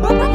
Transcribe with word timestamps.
Bonjour 0.00 0.29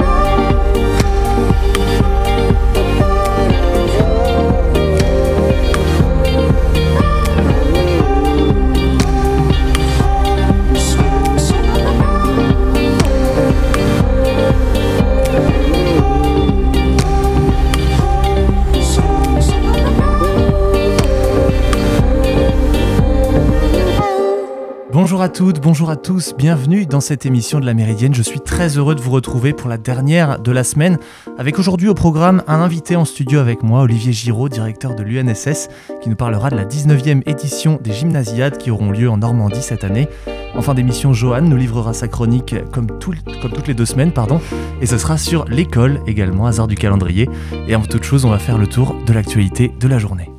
à 25.25 25.29
toutes, 25.29 25.59
bonjour 25.59 25.89
à 25.89 25.95
tous, 25.95 26.35
bienvenue 26.37 26.85
dans 26.85 26.99
cette 26.99 27.25
émission 27.25 27.59
de 27.59 27.65
la 27.65 27.73
Méridienne. 27.73 28.13
Je 28.13 28.21
suis 28.21 28.39
très 28.39 28.77
heureux 28.77 28.93
de 28.93 29.01
vous 29.01 29.09
retrouver 29.09 29.53
pour 29.53 29.67
la 29.67 29.79
dernière 29.79 30.37
de 30.37 30.51
la 30.51 30.63
semaine, 30.63 30.99
avec 31.39 31.57
aujourd'hui 31.57 31.89
au 31.89 31.95
programme 31.95 32.43
un 32.45 32.59
invité 32.59 32.95
en 32.95 33.05
studio 33.05 33.39
avec 33.39 33.63
moi, 33.63 33.81
Olivier 33.81 34.13
Giraud, 34.13 34.49
directeur 34.49 34.93
de 34.93 35.01
l'UNSS, 35.01 35.69
qui 36.03 36.09
nous 36.09 36.15
parlera 36.15 36.51
de 36.51 36.55
la 36.55 36.63
19e 36.63 37.27
édition 37.27 37.79
des 37.81 37.91
Gymnasiades 37.91 38.59
qui 38.59 38.69
auront 38.69 38.91
lieu 38.91 39.09
en 39.09 39.17
Normandie 39.17 39.63
cette 39.63 39.83
année. 39.83 40.07
En 40.55 40.61
fin 40.61 40.75
d'émission, 40.75 41.11
Johan 41.11 41.41
nous 41.41 41.57
livrera 41.57 41.95
sa 41.95 42.07
chronique 42.07 42.53
comme, 42.71 42.85
comme 42.85 43.51
toutes 43.51 43.67
les 43.67 43.73
deux 43.73 43.87
semaines, 43.87 44.11
pardon, 44.11 44.39
et 44.79 44.85
ce 44.85 44.99
sera 44.99 45.17
sur 45.17 45.45
l'école 45.45 46.01
également, 46.05 46.45
hasard 46.45 46.67
du 46.67 46.75
calendrier. 46.75 47.27
Et 47.67 47.73
avant 47.73 47.85
toute 47.85 48.03
chose, 48.03 48.25
on 48.25 48.29
va 48.29 48.37
faire 48.37 48.59
le 48.59 48.67
tour 48.67 48.95
de 49.07 49.11
l'actualité 49.11 49.71
de 49.79 49.87
la 49.87 49.97
journée. 49.97 50.34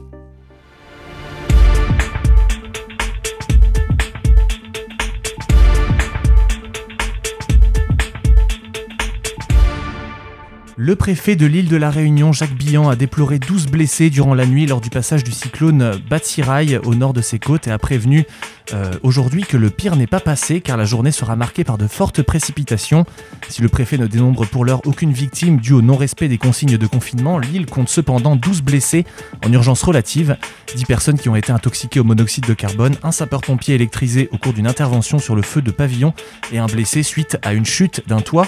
Le 10.86 10.94
préfet 10.94 11.34
de 11.34 11.46
l'île 11.46 11.68
de 11.68 11.76
la 11.76 11.90
Réunion, 11.90 12.30
Jacques 12.30 12.54
Billan, 12.54 12.88
a 12.88 12.94
déploré 12.94 13.40
12 13.40 13.66
blessés 13.66 14.08
durant 14.08 14.34
la 14.34 14.46
nuit 14.46 14.66
lors 14.66 14.80
du 14.80 14.88
passage 14.88 15.24
du 15.24 15.32
cyclone 15.32 16.00
Batsirai 16.08 16.78
au 16.78 16.94
nord 16.94 17.12
de 17.12 17.22
ses 17.22 17.40
côtes 17.40 17.66
et 17.66 17.72
a 17.72 17.78
prévenu 17.78 18.24
euh, 18.72 18.92
aujourd'hui 19.02 19.42
que 19.42 19.56
le 19.56 19.68
pire 19.70 19.96
n'est 19.96 20.06
pas 20.06 20.20
passé 20.20 20.60
car 20.60 20.76
la 20.76 20.84
journée 20.84 21.10
sera 21.10 21.34
marquée 21.34 21.64
par 21.64 21.76
de 21.76 21.88
fortes 21.88 22.22
précipitations. 22.22 23.04
Si 23.48 23.62
le 23.62 23.68
préfet 23.68 23.98
ne 23.98 24.06
dénombre 24.06 24.46
pour 24.46 24.64
l'heure 24.64 24.80
aucune 24.84 25.10
victime 25.10 25.58
due 25.58 25.72
au 25.72 25.82
non-respect 25.82 26.28
des 26.28 26.38
consignes 26.38 26.78
de 26.78 26.86
confinement, 26.86 27.40
l'île 27.40 27.66
compte 27.66 27.88
cependant 27.88 28.36
12 28.36 28.62
blessés 28.62 29.04
en 29.44 29.52
urgence 29.52 29.82
relative, 29.82 30.36
10 30.76 30.84
personnes 30.84 31.18
qui 31.18 31.28
ont 31.28 31.34
été 31.34 31.50
intoxiquées 31.50 31.98
au 31.98 32.04
monoxyde 32.04 32.46
de 32.46 32.54
carbone, 32.54 32.94
un 33.02 33.10
sapeur-pompier 33.10 33.74
électrisé 33.74 34.28
au 34.30 34.38
cours 34.38 34.52
d'une 34.52 34.68
intervention 34.68 35.18
sur 35.18 35.34
le 35.34 35.42
feu 35.42 35.62
de 35.62 35.72
pavillon 35.72 36.14
et 36.52 36.58
un 36.58 36.66
blessé 36.66 37.02
suite 37.02 37.38
à 37.42 37.54
une 37.54 37.66
chute 37.66 38.06
d'un 38.06 38.20
toit. 38.20 38.46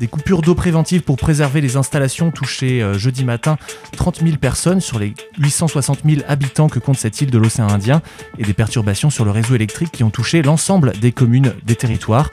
Des 0.00 0.08
coupures 0.08 0.42
d'eau 0.42 0.54
préventives 0.54 1.02
pour 1.02 1.16
préserver 1.16 1.60
les 1.60 1.76
installations 1.76 2.30
touchées 2.30 2.82
euh, 2.82 2.98
jeudi 2.98 3.24
matin 3.24 3.56
30 3.96 4.20
000 4.22 4.36
personnes 4.36 4.80
sur 4.80 4.98
les 4.98 5.14
860 5.38 6.00
000 6.04 6.20
habitants 6.28 6.68
que 6.68 6.78
compte 6.78 6.98
cette 6.98 7.20
île 7.20 7.30
de 7.30 7.38
l'océan 7.38 7.68
Indien 7.68 8.02
et 8.38 8.42
des 8.42 8.52
perturbations 8.52 9.10
sur 9.10 9.24
le 9.24 9.30
réseau 9.30 9.54
électrique 9.54 9.90
qui 9.92 10.04
ont 10.04 10.10
touché 10.10 10.42
l'ensemble 10.42 10.92
des 11.00 11.12
communes 11.12 11.54
des 11.64 11.76
territoires. 11.76 12.30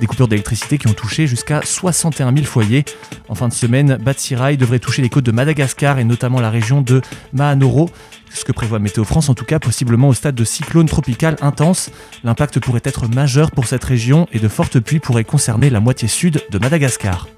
Des 0.00 0.06
coupures 0.06 0.26
d'électricité 0.28 0.76
qui 0.76 0.88
ont 0.88 0.94
touché 0.94 1.26
jusqu'à 1.26 1.60
61 1.62 2.34
000 2.34 2.44
foyers. 2.44 2.84
En 3.28 3.34
fin 3.34 3.46
de 3.48 3.52
semaine, 3.52 3.96
Batsirai 3.96 4.56
devrait 4.56 4.80
toucher 4.80 5.02
les 5.02 5.08
côtes 5.08 5.24
de 5.24 5.30
Madagascar 5.32 5.98
et 5.98 6.04
notamment 6.04 6.40
la 6.40 6.50
région 6.50 6.80
de 6.80 7.00
Mahanoro 7.32 7.90
ce 8.34 8.44
que 8.44 8.52
prévoit 8.52 8.78
Météo 8.78 9.04
France, 9.04 9.28
en 9.28 9.34
tout 9.34 9.44
cas 9.44 9.58
possiblement 9.58 10.08
au 10.08 10.14
stade 10.14 10.34
de 10.34 10.44
cyclone 10.44 10.86
tropical 10.86 11.36
intense. 11.40 11.90
L'impact 12.24 12.60
pourrait 12.60 12.82
être 12.84 13.08
majeur 13.08 13.50
pour 13.50 13.66
cette 13.66 13.84
région 13.84 14.26
et 14.32 14.38
de 14.38 14.48
fortes 14.48 14.80
pluies 14.80 15.00
pourraient 15.00 15.24
concerner 15.24 15.70
la 15.70 15.80
moitié 15.80 16.08
sud 16.08 16.42
de 16.50 16.58
Madagascar. 16.58 17.28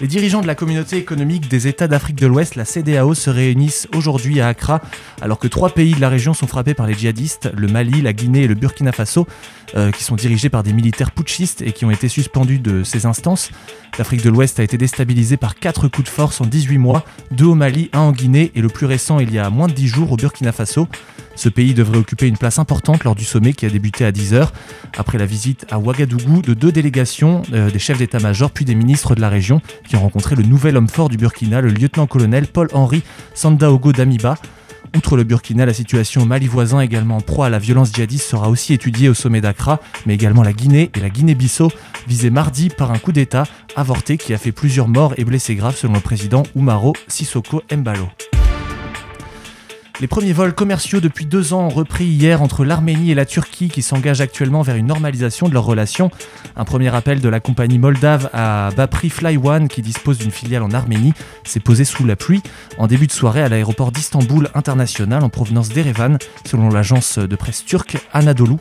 Les 0.00 0.08
dirigeants 0.08 0.42
de 0.42 0.46
la 0.48 0.56
communauté 0.56 0.96
économique 0.96 1.48
des 1.48 1.68
États 1.68 1.86
d'Afrique 1.86 2.16
de 2.16 2.26
l'Ouest, 2.26 2.56
la 2.56 2.64
CDAO, 2.64 3.14
se 3.14 3.30
réunissent 3.30 3.86
aujourd'hui 3.94 4.40
à 4.40 4.48
Accra, 4.48 4.80
alors 5.22 5.38
que 5.38 5.46
trois 5.46 5.70
pays 5.70 5.94
de 5.94 6.00
la 6.00 6.08
région 6.08 6.34
sont 6.34 6.48
frappés 6.48 6.74
par 6.74 6.88
les 6.88 6.94
djihadistes, 6.94 7.48
le 7.56 7.68
Mali, 7.68 8.02
la 8.02 8.12
Guinée 8.12 8.42
et 8.42 8.48
le 8.48 8.56
Burkina 8.56 8.90
Faso, 8.90 9.26
euh, 9.76 9.90
qui 9.90 10.04
sont 10.04 10.16
dirigés 10.16 10.48
par 10.48 10.62
des 10.62 10.72
militaires 10.72 11.10
putschistes 11.10 11.62
et 11.62 11.72
qui 11.72 11.84
ont 11.84 11.90
été 11.90 12.08
suspendus 12.08 12.58
de 12.58 12.84
ces 12.84 13.06
instances. 13.06 13.50
L'Afrique 13.98 14.22
de 14.22 14.30
l'Ouest 14.30 14.60
a 14.60 14.62
été 14.62 14.78
déstabilisée 14.78 15.36
par 15.36 15.54
quatre 15.56 15.88
coups 15.88 16.04
de 16.04 16.12
force 16.12 16.40
en 16.40 16.46
18 16.46 16.78
mois, 16.78 17.04
deux 17.30 17.46
au 17.46 17.54
Mali, 17.54 17.90
un 17.92 18.00
en 18.00 18.12
Guinée 18.12 18.52
et 18.54 18.60
le 18.60 18.68
plus 18.68 18.86
récent 18.86 19.18
il 19.18 19.32
y 19.32 19.38
a 19.38 19.50
moins 19.50 19.68
de 19.68 19.72
10 19.72 19.88
jours 19.88 20.12
au 20.12 20.16
Burkina 20.16 20.52
Faso. 20.52 20.88
Ce 21.36 21.48
pays 21.48 21.74
devrait 21.74 21.98
occuper 21.98 22.26
une 22.26 22.36
place 22.36 22.58
importante 22.58 23.04
lors 23.04 23.14
du 23.14 23.24
sommet 23.24 23.52
qui 23.52 23.66
a 23.66 23.70
débuté 23.70 24.04
à 24.04 24.12
10h, 24.12 24.48
après 24.96 25.18
la 25.18 25.26
visite 25.26 25.66
à 25.70 25.78
Ouagadougou 25.78 26.42
de 26.42 26.54
deux 26.54 26.70
délégations, 26.70 27.42
euh, 27.52 27.70
des 27.70 27.78
chefs 27.78 27.98
d'état-major 27.98 28.50
puis 28.50 28.64
des 28.64 28.74
ministres 28.74 29.14
de 29.14 29.20
la 29.20 29.28
région, 29.28 29.60
qui 29.88 29.96
ont 29.96 30.00
rencontré 30.00 30.36
le 30.36 30.44
nouvel 30.44 30.76
homme 30.76 30.88
fort 30.88 31.08
du 31.08 31.16
Burkina, 31.16 31.60
le 31.60 31.70
lieutenant-colonel 31.70 32.46
Paul-Henri 32.46 33.02
Sandaogo 33.34 33.92
Damiba. 33.92 34.36
Outre 34.96 35.16
le 35.16 35.24
Burkina, 35.24 35.66
la 35.66 35.74
situation 35.74 36.22
au 36.22 36.24
Mali 36.24 36.46
voisin, 36.46 36.80
également 36.80 37.16
en 37.16 37.20
proie 37.20 37.46
à 37.46 37.50
la 37.50 37.58
violence 37.58 37.92
djihadiste, 37.92 38.28
sera 38.28 38.48
aussi 38.48 38.72
étudiée 38.72 39.08
au 39.08 39.14
sommet 39.14 39.40
d'Accra, 39.40 39.80
mais 40.06 40.14
également 40.14 40.42
la 40.42 40.52
Guinée 40.52 40.90
et 40.94 41.00
la 41.00 41.10
Guinée-Bissau, 41.10 41.70
visée 42.06 42.30
mardi 42.30 42.68
par 42.68 42.92
un 42.92 42.98
coup 42.98 43.12
d'État 43.12 43.44
avorté 43.76 44.16
qui 44.16 44.34
a 44.34 44.38
fait 44.38 44.52
plusieurs 44.52 44.88
morts 44.88 45.14
et 45.16 45.24
blessés 45.24 45.54
graves 45.54 45.76
selon 45.76 45.94
le 45.94 46.00
président 46.00 46.44
Oumaro 46.54 46.92
Sissoko 47.08 47.62
Mbalo. 47.74 48.08
Les 50.00 50.08
premiers 50.08 50.32
vols 50.32 50.54
commerciaux 50.54 50.98
depuis 50.98 51.24
deux 51.24 51.52
ans 51.52 51.66
ont 51.66 51.68
repris 51.68 52.04
hier 52.04 52.42
entre 52.42 52.64
l'Arménie 52.64 53.12
et 53.12 53.14
la 53.14 53.24
Turquie 53.24 53.68
qui 53.68 53.80
s'engagent 53.80 54.20
actuellement 54.20 54.62
vers 54.62 54.74
une 54.74 54.88
normalisation 54.88 55.48
de 55.48 55.54
leurs 55.54 55.64
relations. 55.64 56.10
Un 56.56 56.64
premier 56.64 56.92
appel 56.92 57.20
de 57.20 57.28
la 57.28 57.38
compagnie 57.38 57.78
moldave 57.78 58.28
à 58.32 58.70
bas 58.76 58.88
prix 58.88 59.08
Fly 59.08 59.36
One 59.36 59.68
qui 59.68 59.82
dispose 59.82 60.18
d'une 60.18 60.32
filiale 60.32 60.64
en 60.64 60.72
Arménie 60.72 61.12
s'est 61.44 61.60
posé 61.60 61.84
sous 61.84 62.04
la 62.04 62.16
pluie 62.16 62.42
en 62.76 62.88
début 62.88 63.06
de 63.06 63.12
soirée 63.12 63.40
à 63.40 63.48
l'aéroport 63.48 63.92
d'Istanbul 63.92 64.48
international 64.54 65.22
en 65.22 65.28
provenance 65.28 65.68
d'Erevan 65.68 66.18
selon 66.44 66.70
l'agence 66.70 67.18
de 67.18 67.36
presse 67.36 67.64
turque 67.64 67.96
Anadolu. 68.12 68.56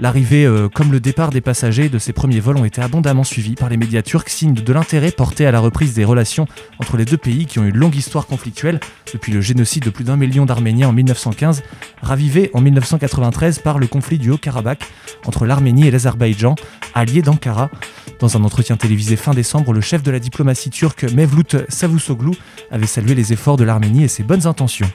L'arrivée 0.00 0.46
euh, 0.46 0.70
comme 0.70 0.92
le 0.92 1.00
départ 1.00 1.28
des 1.28 1.42
passagers 1.42 1.90
de 1.90 1.98
ces 1.98 2.14
premiers 2.14 2.40
vols 2.40 2.56
ont 2.56 2.64
été 2.64 2.80
abondamment 2.80 3.24
suivis 3.24 3.54
par 3.54 3.68
les 3.68 3.76
médias 3.76 4.00
turcs, 4.00 4.30
signe 4.30 4.54
de 4.54 4.72
l'intérêt 4.72 5.10
porté 5.10 5.44
à 5.44 5.50
la 5.50 5.60
reprise 5.60 5.92
des 5.92 6.06
relations 6.06 6.46
entre 6.78 6.96
les 6.96 7.04
deux 7.04 7.18
pays 7.18 7.44
qui 7.44 7.58
ont 7.58 7.64
une 7.64 7.76
longue 7.76 7.96
histoire 7.96 8.26
conflictuelle 8.26 8.80
depuis 9.12 9.32
le 9.32 9.42
génocide 9.42 9.84
de 9.84 9.90
plus 9.90 10.04
d'un 10.04 10.16
million 10.16 10.46
d'Arméniens 10.46 10.69
en 10.84 10.92
1915, 10.92 11.62
ravivé 12.02 12.50
en 12.54 12.60
1993 12.60 13.58
par 13.58 13.78
le 13.78 13.86
conflit 13.86 14.18
du 14.18 14.30
Haut-Karabakh 14.30 14.84
entre 15.26 15.44
l'Arménie 15.46 15.86
et 15.86 15.90
l'Azerbaïdjan, 15.90 16.54
alliés 16.94 17.22
d'Ankara. 17.22 17.70
Dans 18.20 18.36
un 18.36 18.44
entretien 18.44 18.76
télévisé 18.76 19.16
fin 19.16 19.34
décembre, 19.34 19.72
le 19.72 19.80
chef 19.80 20.02
de 20.02 20.10
la 20.10 20.18
diplomatie 20.18 20.70
turque 20.70 21.04
Mevlut 21.04 21.56
Savusoglu 21.68 22.32
avait 22.70 22.86
salué 22.86 23.14
les 23.14 23.32
efforts 23.32 23.56
de 23.56 23.64
l'Arménie 23.64 24.04
et 24.04 24.08
ses 24.08 24.22
bonnes 24.22 24.46
intentions. 24.46 24.90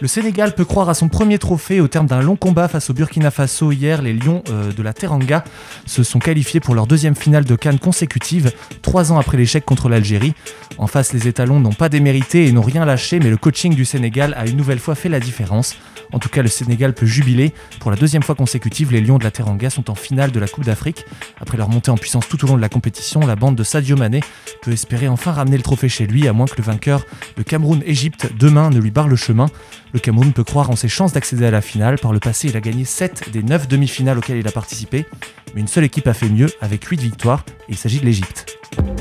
Le 0.00 0.06
Sénégal 0.06 0.54
peut 0.54 0.64
croire 0.64 0.88
à 0.88 0.94
son 0.94 1.08
premier 1.08 1.38
trophée 1.38 1.80
au 1.80 1.88
terme 1.88 2.06
d'un 2.06 2.22
long 2.22 2.36
combat 2.36 2.68
face 2.68 2.88
au 2.88 2.94
Burkina 2.94 3.32
Faso 3.32 3.72
hier. 3.72 4.00
Les 4.00 4.12
Lions 4.12 4.44
euh, 4.48 4.72
de 4.72 4.82
la 4.82 4.92
Teranga 4.92 5.42
se 5.86 6.04
sont 6.04 6.20
qualifiés 6.20 6.60
pour 6.60 6.76
leur 6.76 6.86
deuxième 6.86 7.16
finale 7.16 7.44
de 7.44 7.56
Cannes 7.56 7.80
consécutive, 7.80 8.52
trois 8.80 9.10
ans 9.10 9.18
après 9.18 9.36
l'échec 9.36 9.64
contre 9.64 9.88
l'Algérie. 9.88 10.34
En 10.78 10.86
face, 10.86 11.12
les 11.12 11.26
étalons 11.26 11.58
n'ont 11.58 11.72
pas 11.72 11.88
démérité 11.88 12.46
et 12.46 12.52
n'ont 12.52 12.62
rien 12.62 12.84
lâché, 12.84 13.18
mais 13.18 13.28
le 13.28 13.36
coaching 13.36 13.74
du 13.74 13.84
Sénégal 13.84 14.34
a 14.36 14.46
une 14.46 14.56
nouvelle 14.56 14.78
fois 14.78 14.94
fait 14.94 15.08
la 15.08 15.18
différence. 15.18 15.74
En 16.12 16.18
tout 16.18 16.28
cas, 16.28 16.42
le 16.42 16.48
Sénégal 16.48 16.94
peut 16.94 17.06
jubiler. 17.06 17.52
Pour 17.80 17.90
la 17.90 17.96
deuxième 17.96 18.22
fois 18.22 18.34
consécutive, 18.34 18.92
les 18.92 19.00
Lions 19.00 19.18
de 19.18 19.24
la 19.24 19.30
Teranga 19.30 19.70
sont 19.70 19.90
en 19.90 19.94
finale 19.94 20.30
de 20.30 20.40
la 20.40 20.48
Coupe 20.48 20.64
d'Afrique. 20.64 21.04
Après 21.40 21.56
leur 21.58 21.68
montée 21.68 21.90
en 21.90 21.96
puissance 21.96 22.28
tout 22.28 22.42
au 22.44 22.48
long 22.48 22.56
de 22.56 22.60
la 22.60 22.68
compétition, 22.68 23.20
la 23.20 23.36
bande 23.36 23.56
de 23.56 23.62
Sadio 23.62 23.96
Mané 23.96 24.20
peut 24.62 24.72
espérer 24.72 25.08
enfin 25.08 25.32
ramener 25.32 25.56
le 25.56 25.62
trophée 25.62 25.88
chez 25.88 26.06
lui, 26.06 26.28
à 26.28 26.32
moins 26.32 26.46
que 26.46 26.56
le 26.56 26.62
vainqueur, 26.64 27.04
le 27.36 27.44
Cameroun-Égypte, 27.44 28.30
demain 28.38 28.70
ne 28.70 28.78
lui 28.78 28.90
barre 28.90 29.08
le 29.08 29.16
chemin. 29.16 29.46
Le 29.92 30.00
Cameroun 30.00 30.32
peut 30.32 30.44
croire 30.44 30.70
en 30.70 30.76
ses 30.76 30.88
chances 30.88 31.12
d'accéder 31.12 31.46
à 31.46 31.50
la 31.50 31.60
finale. 31.60 31.98
Par 31.98 32.12
le 32.12 32.20
passé, 32.20 32.48
il 32.48 32.56
a 32.56 32.60
gagné 32.60 32.84
7 32.84 33.30
des 33.32 33.42
9 33.42 33.68
demi-finales 33.68 34.18
auxquelles 34.18 34.38
il 34.38 34.48
a 34.48 34.52
participé. 34.52 35.06
Mais 35.54 35.60
une 35.60 35.68
seule 35.68 35.84
équipe 35.84 36.06
a 36.06 36.14
fait 36.14 36.28
mieux, 36.28 36.48
avec 36.60 36.84
8 36.84 37.00
victoires, 37.00 37.44
et 37.68 37.72
il 37.72 37.76
s'agit 37.76 38.00
de 38.00 38.04
l'Égypte. 38.04 38.58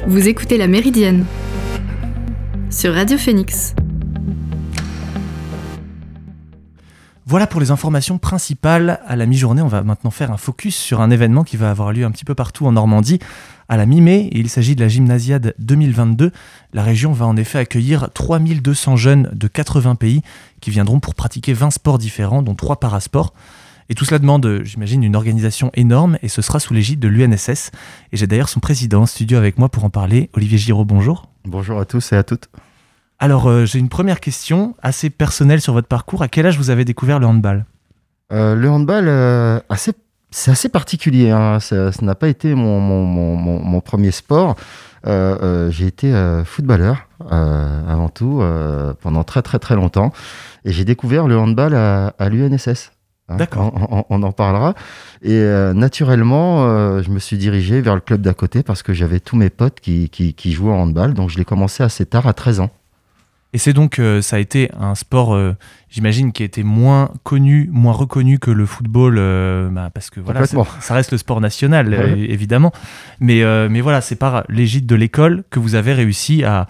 Vous 0.08 0.28
écoutez 0.28 0.58
La 0.58 0.68
Méridienne 0.68 1.26
sur 2.70 2.94
Radio 2.94 3.18
Phoenix. 3.18 3.77
Voilà 7.30 7.46
pour 7.46 7.60
les 7.60 7.72
informations 7.72 8.18
principales. 8.20 9.02
À 9.06 9.18
la 9.18 9.26
mi-journée, 9.26 9.62
on 9.62 9.68
va 9.68 9.84
maintenant 9.84 10.12
faire 10.12 10.32
un 10.32 10.38
focus 10.38 10.78
sur 10.78 11.02
un 11.02 11.12
événement 11.12 11.44
qui 11.44 11.58
va 11.58 11.70
avoir 11.70 11.92
lieu 11.92 12.06
un 12.06 12.12
petit 12.12 12.24
peu 12.24 12.36
partout 12.36 12.66
en 12.66 12.72
Normandie 12.72 13.20
à 13.68 13.76
la 13.76 13.86
mi-mai. 13.86 14.30
il 14.32 14.48
s'agit 14.48 14.78
de 14.78 14.82
la 14.82 14.88
Gymnasiade 14.88 15.54
2022. 15.60 16.32
La 16.72 16.84
région 16.84 17.12
va 17.12 17.26
en 17.26 17.36
effet 17.36 17.60
accueillir 17.60 18.08
3200 18.14 18.96
jeunes 18.96 19.30
de 19.34 19.50
80 19.50 19.96
pays 19.96 20.22
qui 20.62 20.72
viendront 20.72 21.02
pour 21.02 21.16
pratiquer 21.16 21.52
20 21.52 21.72
sports 21.72 21.98
différents, 21.98 22.44
dont 22.44 22.56
3 22.56 22.80
parasports. 22.80 23.34
Et 23.90 23.94
tout 23.94 24.06
cela 24.06 24.20
demande, 24.20 24.62
j'imagine, 24.64 25.04
une 25.04 25.18
organisation 25.18 25.70
énorme 25.74 26.18
et 26.22 26.30
ce 26.30 26.42
sera 26.42 26.62
sous 26.62 26.74
l'égide 26.74 27.02
de 27.02 27.10
l'UNSS. 27.10 27.72
Et 28.14 28.18
j'ai 28.18 28.28
d'ailleurs 28.28 28.48
son 28.48 28.62
président 28.62 29.02
en 29.02 29.06
studio 29.06 29.38
avec 29.38 29.58
moi 29.58 29.68
pour 29.68 29.84
en 29.84 29.90
parler. 29.90 30.30
Olivier 30.32 30.58
Giraud, 30.58 30.86
bonjour. 30.86 31.28
Bonjour 31.44 31.78
à 31.78 31.84
tous 31.84 32.14
et 32.14 32.16
à 32.16 32.24
toutes. 32.24 32.48
Alors, 33.20 33.50
euh, 33.50 33.66
j'ai 33.66 33.80
une 33.80 33.90
première 33.90 34.20
question 34.20 34.76
assez 34.82 35.10
personnelle 35.10 35.60
sur 35.62 35.74
votre 35.74 35.88
parcours. 35.88 36.22
À 36.22 36.28
quel 36.28 36.46
âge 36.46 36.58
vous 36.58 36.70
avez 36.70 36.86
découvert 36.86 37.20
le 37.20 37.26
handball? 37.26 37.66
Euh, 38.32 38.56
Le 38.56 38.70
handball, 38.70 39.06
euh, 39.08 39.60
assez 39.70 39.94
c'est 40.30 40.52
assez 40.52 40.68
particulier. 40.70 41.32
Hein. 41.32 41.60
Ça 41.62 41.90
n'a 42.02 42.14
pas 42.14 42.28
été 42.28 42.54
mon, 42.54 42.82
mon, 42.82 43.06
mon, 43.06 43.60
mon 43.64 43.82
premier 43.82 44.12
sport. 44.12 44.56
J'ai 45.06 45.88
été 45.88 46.14
footballeur 46.44 47.08
avant 47.30 48.10
tout 48.10 48.44
pendant 49.02 49.24
très 49.24 49.42
très 49.42 49.58
très 49.58 49.76
longtemps 49.76 50.12
et 50.66 50.74
j'ai 50.74 50.84
découvert 50.84 51.28
le 51.28 51.38
handball 51.40 51.74
à, 51.74 52.08
à 52.20 52.28
l'UNSS. 52.28 52.92
Hein. 53.30 53.38
D'accord. 53.38 53.74
On, 53.90 54.04
on, 54.10 54.22
en 54.22 54.34
parlera. 54.34 54.74
Et 55.24 55.42
naturellement, 55.74 57.02
je 57.02 57.10
me 57.10 57.20
suis 57.20 57.38
dirigé 57.38 57.80
vers 57.80 57.96
le 57.96 58.02
club 58.02 58.20
d'à 58.22 58.34
côté 58.34 58.64
parce 58.64 58.84
que 58.84 58.94
j'avais 58.94 59.22
tous 59.22 59.38
mes 59.38 59.50
potes 59.50 59.80
qui, 59.80 60.10
qui, 60.10 60.34
qui 60.34 60.52
jouaient 60.52 60.74
au 60.74 60.76
handball. 60.76 61.14
Donc 61.14 61.30
je 61.30 61.38
l'ai 61.38 61.46
commencé 61.46 61.84
assez 61.84 62.06
tard, 62.06 62.28
à 62.28 62.34
13 62.34 62.60
ans. 62.60 62.70
Et 63.54 63.58
c'est 63.58 63.74
donc, 63.74 64.00
euh, 64.00 64.22
ça 64.22 64.36
a 64.36 64.40
été 64.40 64.70
un 64.78 64.94
sport, 64.94 65.34
euh, 65.34 65.56
j'imagine, 65.90 66.34
qui 66.34 66.44
a 66.44 66.46
été 66.46 66.64
moins 66.64 67.12
connu, 67.24 67.70
moins 67.72 67.94
reconnu 67.94 68.40
que 68.40 68.52
le 68.52 68.66
football, 68.66 69.16
euh, 69.18 69.70
bah, 69.70 69.90
parce 69.94 70.10
que 70.10 70.20
voilà, 70.20 70.46
ça 70.46 70.94
reste 70.94 71.12
le 71.12 71.18
sport 71.18 71.40
national, 71.40 71.94
évidemment. 72.18 72.74
Mais, 73.20 73.44
mais 73.70 73.82
voilà, 73.82 74.02
c'est 74.02 74.16
par 74.16 74.44
l'égide 74.50 74.86
de 74.86 74.96
l'école 74.96 75.44
que 75.50 75.60
vous 75.60 75.76
avez 75.76 75.94
réussi 75.94 76.44
à, 76.44 76.68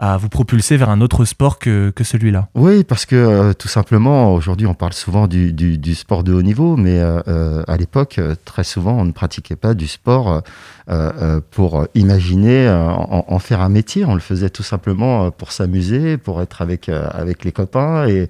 à 0.00 0.16
vous 0.16 0.30
propulser 0.30 0.78
vers 0.78 0.88
un 0.88 1.02
autre 1.02 1.26
sport 1.26 1.58
que, 1.58 1.90
que 1.90 2.04
celui-là 2.04 2.48
Oui, 2.54 2.84
parce 2.84 3.04
que 3.04 3.14
euh, 3.14 3.52
tout 3.52 3.68
simplement, 3.68 4.32
aujourd'hui, 4.34 4.66
on 4.66 4.72
parle 4.72 4.94
souvent 4.94 5.26
du, 5.26 5.52
du, 5.52 5.76
du, 5.76 5.94
sport 5.94 6.24
de 6.24 6.32
haut 6.32 6.40
niveau, 6.40 6.78
mais 6.78 6.98
euh, 6.98 7.20
euh 7.28 7.62
à 7.68 7.76
l'époque, 7.76 8.18
très 8.46 8.64
souvent, 8.64 8.94
on 8.94 9.04
ne 9.04 9.12
pratiquait 9.12 9.56
pas 9.56 9.74
du 9.74 9.86
sport 9.86 10.42
euh, 10.88 11.40
pour 11.50 11.86
imaginer 11.94 12.70
en, 12.70 13.26
en, 13.28 13.38
faire 13.38 13.60
un 13.60 13.68
métier. 13.68 14.06
On 14.06 14.14
le 14.14 14.20
faisait 14.20 14.48
tout 14.48 14.62
simplement 14.62 15.30
pour 15.30 15.52
s'amuser, 15.52 16.16
pour 16.16 16.40
être 16.40 16.62
avec, 16.62 16.88
avec 16.88 17.44
les 17.44 17.52
copains, 17.52 18.08
et, 18.08 18.28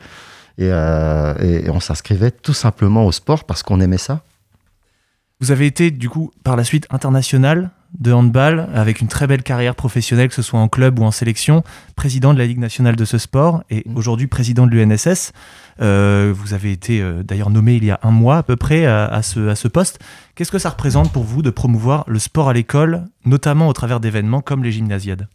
et, 0.58 0.67
et 0.67 1.70
on 1.70 1.78
s'inscrivait 1.78 2.32
tout 2.32 2.52
simplement 2.52 3.06
au 3.06 3.12
sport 3.12 3.44
parce 3.44 3.62
qu'on 3.62 3.81
aimait 3.81 3.96
ça. 3.96 4.22
Vous 5.40 5.52
avez 5.52 5.67
été, 5.67 5.93
du 5.93 6.08
coup, 6.08 6.32
par 6.43 6.56
la 6.56 6.64
suite 6.64 6.88
international 6.90 7.70
de 7.98 8.12
handball, 8.12 8.69
avec 8.75 9.00
une 9.00 9.08
très 9.08 9.26
belle 9.26 9.42
carrière 9.42 9.75
professionnelle, 9.75 10.28
que 10.28 10.34
ce 10.34 10.42
soit 10.42 10.60
en 10.60 10.69
club 10.69 10.98
ou 10.98 11.04
en 11.04 11.10
sélection, 11.10 11.64
président 11.96 12.32
de 12.32 12.38
la 12.38 12.46
Ligue 12.46 12.58
nationale 12.58 12.96
de 12.96 13.04
ce 13.04 13.19
sport 13.19 13.62
et 13.70 13.82
mmh. 13.84 13.96
aujourd'hui 13.96 14.26
président 14.26 14.66
de 14.66 14.72
l'UNSS. 14.72 15.32
Euh, 15.81 16.32
vous 16.34 16.54
avez 16.54 16.72
été 16.72 17.00
euh, 17.00 17.22
d'ailleurs 17.22 17.50
nommé 17.50 17.75
il 17.75 17.84
y 17.84 17.90
a 17.90 17.98
un 18.02 18.10
mois 18.10 18.38
à 18.38 18.42
peu 18.42 18.56
près 18.56 18.87
à, 18.87 19.22
ce, 19.22 19.48
à 19.48 19.54
ce 19.56 19.66
poste. 19.66 19.98
Qu'est-ce 20.34 20.52
que 20.52 20.58
ça 20.58 20.70
représente 20.70 21.12
pour 21.12 21.25
vous 21.25 21.42
de 21.42 21.50
promouvoir 21.50 22.04
le 22.06 22.19
sport 22.19 22.48
à 22.48 22.52
l'école, 22.52 23.04
notamment 23.25 23.69
au 23.69 23.72
travers 23.72 23.98
d'événements 23.98 24.40
comme 24.40 24.62
les 24.62 24.72
gymnasiades? 24.72 25.28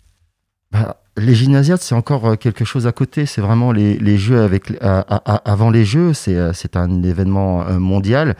Bah, 0.72 0.98
les 1.18 1.36
gymnasiades, 1.36 1.81
c'est 1.81 1.96
encore 1.96 2.25
euh, 2.25 2.36
quelque 2.36 2.63
chose 2.63 2.88
à 2.88 2.92
côté. 2.92 3.25
C'est 3.25 3.42
vraiment 3.42 3.72
les, 3.72 3.98
les, 3.98 4.18
jeux 4.18 4.42
avec 4.42 4.74
avant 4.81 5.69
les 5.69 5.86
jeux. 5.86 6.13
C'est 6.13 6.75
un 6.75 7.04
événement 7.04 7.66
mondial. 7.80 8.36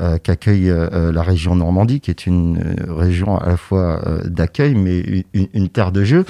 Euh, 0.00 0.16
qu'accueille 0.16 0.70
euh, 0.70 1.10
la 1.10 1.22
région 1.22 1.56
Normandie, 1.56 2.00
qui 2.00 2.12
est 2.12 2.24
une 2.24 2.58
euh, 2.58 2.94
région 2.94 3.36
à 3.36 3.48
la 3.48 3.56
fois 3.56 4.00
d'accueil, 4.26 4.76
mais 4.76 5.24
une, 5.34 5.68
terre 5.68 5.90
de 5.90 6.04
jeu. 6.04 6.24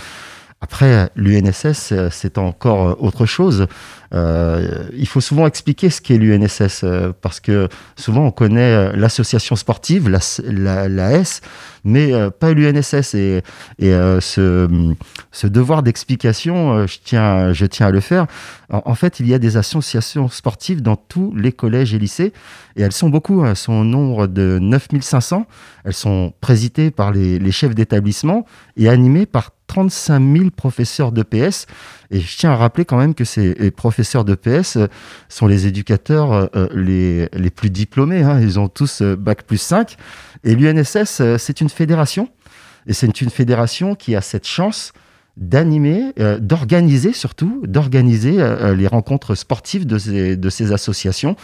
Après, 0.62 1.11
l'UNSS, 1.17 1.93
c'est 2.11 2.38
encore 2.38 2.97
autre 3.03 3.26
chose. 3.26 3.67
Il 4.12 5.06
faut 5.06 5.20
souvent 5.20 5.46
expliquer 5.46 5.90
ce 5.90 6.00
qu'est 6.00 6.19
l'UNSS, 6.19 6.84
parce 7.20 7.40
que 7.40 7.69
souvent 7.96 8.26
on 8.26 8.31
connaît 8.31 8.96
l'association 8.96 9.56
sportive, 9.56 10.08
la, 10.08 11.12
S, 11.12 11.40
mais 11.84 12.12
euh, 12.12 12.31
pas 12.31 12.52
l'UNSS. 12.52 13.14
Et, 13.14 13.43
euh, 13.82 14.20
ce, 14.20 15.46
devoir 15.46 15.82
d'explication, 15.82 16.72
euh, 16.72 16.87
je, 16.87 16.99
tiens, 17.02 17.52
je 17.52 17.66
tiens 17.66 17.88
à 17.88 17.90
le 17.90 18.00
faire. 18.00 18.26
En, 18.70 18.94
fait, 18.94 19.20
il 19.20 19.28
y 19.28 19.34
a 19.34 19.38
des 19.38 19.56
associations 19.56 20.28
sportives 20.28 20.82
dans 20.82 20.96
tous 20.96 21.34
les 21.34 21.52
collèges 21.52 21.94
et 21.94 21.99
lycées, 21.99 22.32
et 22.76 22.82
elles 22.82 22.93
sont 22.93 23.08
beaucoup, 23.08 23.44
elles 23.44 23.56
sont 23.56 23.72
au 23.72 23.84
nombre 23.84 24.26
de 24.26 24.58
9500. 24.60 25.46
Elles 25.84 25.94
sont 25.94 26.34
présidées 26.40 26.90
par 26.90 27.10
les, 27.12 27.38
les 27.38 27.52
chefs 27.52 27.75
d'établissement 27.75 28.44
et 28.76 28.88
animées 28.88 29.26
par 29.26 29.52
35 29.69 30.37
000 30.37 30.50
professeurs 30.50 31.12
d'EPS. 31.12 31.66
Et 32.10 32.20
je 32.20 32.37
tiens 32.38 32.50
à 32.50 32.56
rappeler 32.56 32.84
quand 32.84 32.96
même 32.96 33.14
que 33.14 33.25
ces 33.25 33.70
professeurs 33.70 34.25
d'EPS 34.25 34.78
sont 35.28 35.46
les 35.46 35.66
éducateurs 35.66 36.49
les, 36.75 37.28
les 37.34 37.50
plus 37.50 37.69
diplômés. 37.69 38.22
Hein. 38.22 38.40
Ils 38.40 38.58
ont 38.58 38.69
tous 38.69 39.02
Bac 39.02 39.43
plus 39.43 39.58
5. 39.58 39.96
Et 40.44 40.55
l'UNSS, 40.55 41.20
euh, 41.20 41.38
c'est 41.38 41.60
une 41.60 41.69
fédération. 41.69 42.28
Et 42.87 42.93
c'est 42.93 43.20
une 43.20 43.31
fédération 43.31 43.94
qui 43.94 44.16
a 44.16 44.20
cette 44.20 44.46
chance 44.46 44.93
d'animer, 45.37 46.12
euh, 46.19 46.38
d'organiser 46.38 47.12
surtout, 47.12 47.62
d'organiser 47.66 48.40
euh, 48.40 48.75
les 48.75 48.87
rencontres 48.87 49.34
sportives 49.34 49.87
de 49.87 50.34
de 50.34 50.50
ces 50.50 50.72
associations 50.72 51.37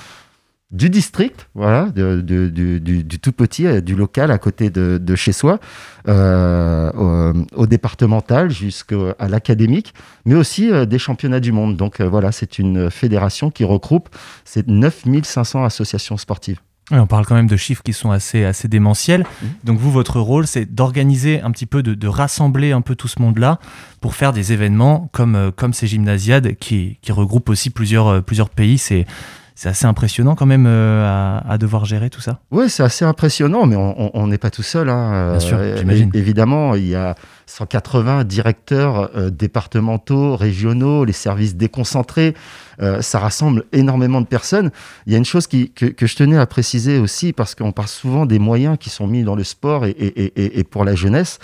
du 0.75 0.91
district, 0.91 1.49
voilà, 1.55 1.87
de, 1.95 2.21
du, 2.21 3.19
tout 3.19 3.33
petit, 3.33 3.81
du 3.81 3.95
local 3.95 4.31
à 4.31 4.39
côté 4.39 4.69
de, 4.69 5.15
chez 5.15 5.33
soi, 5.33 5.59
au, 6.07 7.67
départemental 7.67 8.51
jusqu'à 8.51 9.15
l'académique, 9.21 9.95
mais 10.27 10.35
aussi 10.35 10.71
des 10.87 10.99
championnats 10.99 11.41
du 11.41 11.53
monde. 11.53 11.77
Donc 11.77 12.01
voilà, 12.01 12.33
c'est 12.33 12.59
une 12.59 12.91
fédération 12.91 13.51
qui 13.51 13.65
regroupe 13.65 14.09
ces 14.45 14.63
9500 14.67 15.65
associations 15.65 16.17
sportives 16.17 16.59
on 16.91 17.07
parle 17.07 17.25
quand 17.25 17.35
même 17.35 17.47
de 17.47 17.57
chiffres 17.57 17.83
qui 17.83 17.93
sont 17.93 18.11
assez, 18.11 18.45
assez 18.45 18.69
démentiels. 18.69 19.23
Mmh. 19.23 19.47
Donc 19.65 19.79
vous, 19.79 19.91
votre 19.91 20.21
rôle, 20.21 20.47
c'est 20.47 20.67
d'organiser 20.67 21.41
un 21.41 21.51
petit 21.51 21.67
peu, 21.67 21.83
de, 21.83 22.07
rassembler 22.07 22.73
un 22.73 22.83
peu 22.83 22.95
tout 22.95 23.09
ce 23.09 23.21
monde-là 23.23 23.59
pour 24.01 24.15
faire 24.15 24.33
des 24.33 24.53
événements 24.53 25.09
comme, 25.13 25.35
euh, 25.35 25.51
comme 25.51 25.73
ces 25.73 25.87
gymnasiades 25.87 26.55
qui, 26.57 26.99
qui 27.01 27.13
regroupent 27.13 27.49
aussi 27.49 27.71
plusieurs, 27.71 28.09
euh, 28.09 28.21
plusieurs 28.21 28.51
pays. 28.51 28.79
C'est 28.79 29.07
c'est 29.55 29.69
assez 29.69 29.87
impressionnant 29.87 30.35
quand 30.35 30.47
même 30.47 30.67
euh, 30.67 31.41
à, 31.47 31.59
devoir 31.59 31.85
gérer 31.85 32.11
tout 32.11 32.21
ça. 32.21 32.41
Oui, 32.51 32.69
c'est 32.69 32.83
assez 32.83 33.05
impressionnant, 33.05 33.67
mais 33.67 33.77
on 33.77 34.27
n'est 34.27 34.39
pas 34.39 34.51
tout 34.51 34.63
seul. 34.63 34.89
Hein. 34.89 35.31
Bien 35.31 35.41
sûr, 35.41 35.59
j'imagine. 35.77 36.11
Évidemment, 36.15 36.75
il 36.75 36.89
y 36.89 36.95
a 36.97 37.15
180 37.47 38.25
directeurs 38.25 39.11
départementaux, 39.31 40.37
régionaux, 40.37 41.05
les 41.05 41.13
services 41.13 41.55
déconcentrés. 41.55 42.35
Euh, 42.83 43.03
ça 43.03 43.21
rassemble 43.21 43.65
énormément 43.73 44.21
de 44.21 44.27
personnes. 44.27 44.71
Il 45.07 45.13
y 45.13 45.15
a 45.15 45.19
une 45.19 45.25
chose 45.25 45.47
qui, 45.47 45.71
que, 45.71 45.87
que, 45.87 46.07
je 46.07 46.17
tenais 46.17 46.37
à 46.37 46.47
préciser 46.47 46.99
aussi, 46.99 47.33
parce 47.33 47.55
qu'on 47.55 47.71
parle 47.71 47.89
souvent 47.89 48.27
des 48.27 48.41
moyens 48.41 48.77
qui 48.79 48.91
sont 48.91 49.07
mis 49.07 49.23
dans 49.23 49.37
le 49.37 49.45
sport 49.45 49.87
et, 49.87 49.91
et, 49.91 50.59
et, 50.59 50.65
pour 50.65 50.85
la 50.85 50.97
jeunesse. 50.97 51.39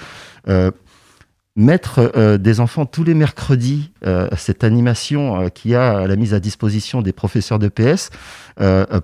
Euh, 1.60 1.70
mettre 1.70 2.12
euh, 2.16 2.38
des 2.38 2.60
enfants 2.60 2.86
tous 2.86 3.04
les 3.04 3.14
mercredis, 3.14 3.92
euh, 4.06 4.28
cette 4.36 4.64
animation 4.64 5.40
euh, 5.40 5.48
qui 5.48 5.74
a 5.74 6.06
la 6.06 6.16
mise 6.16 6.34
à 6.34 6.40
disposition 6.40 7.02
des 7.02 7.12
professeurs 7.12 7.58
de 7.58 7.68
PS 7.68 8.10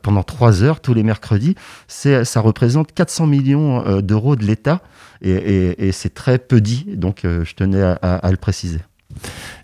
pendant 0.02 0.22
trois 0.22 0.62
heures 0.62 0.80
tous 0.80 0.92
les 0.92 1.02
mercredis, 1.02 1.54
ça 1.88 2.40
représente 2.40 2.92
400 2.92 3.26
millions 3.26 4.02
d'euros 4.02 4.36
de 4.36 4.44
l'État 4.44 4.82
et, 5.22 5.88
et 5.88 5.92
c'est 5.92 6.12
très 6.12 6.38
peu 6.38 6.60
dit, 6.60 6.84
donc 6.92 7.22
je 7.24 7.54
tenais 7.54 7.80
à, 7.80 7.94
à 7.94 8.30
le 8.30 8.36
préciser. 8.36 8.80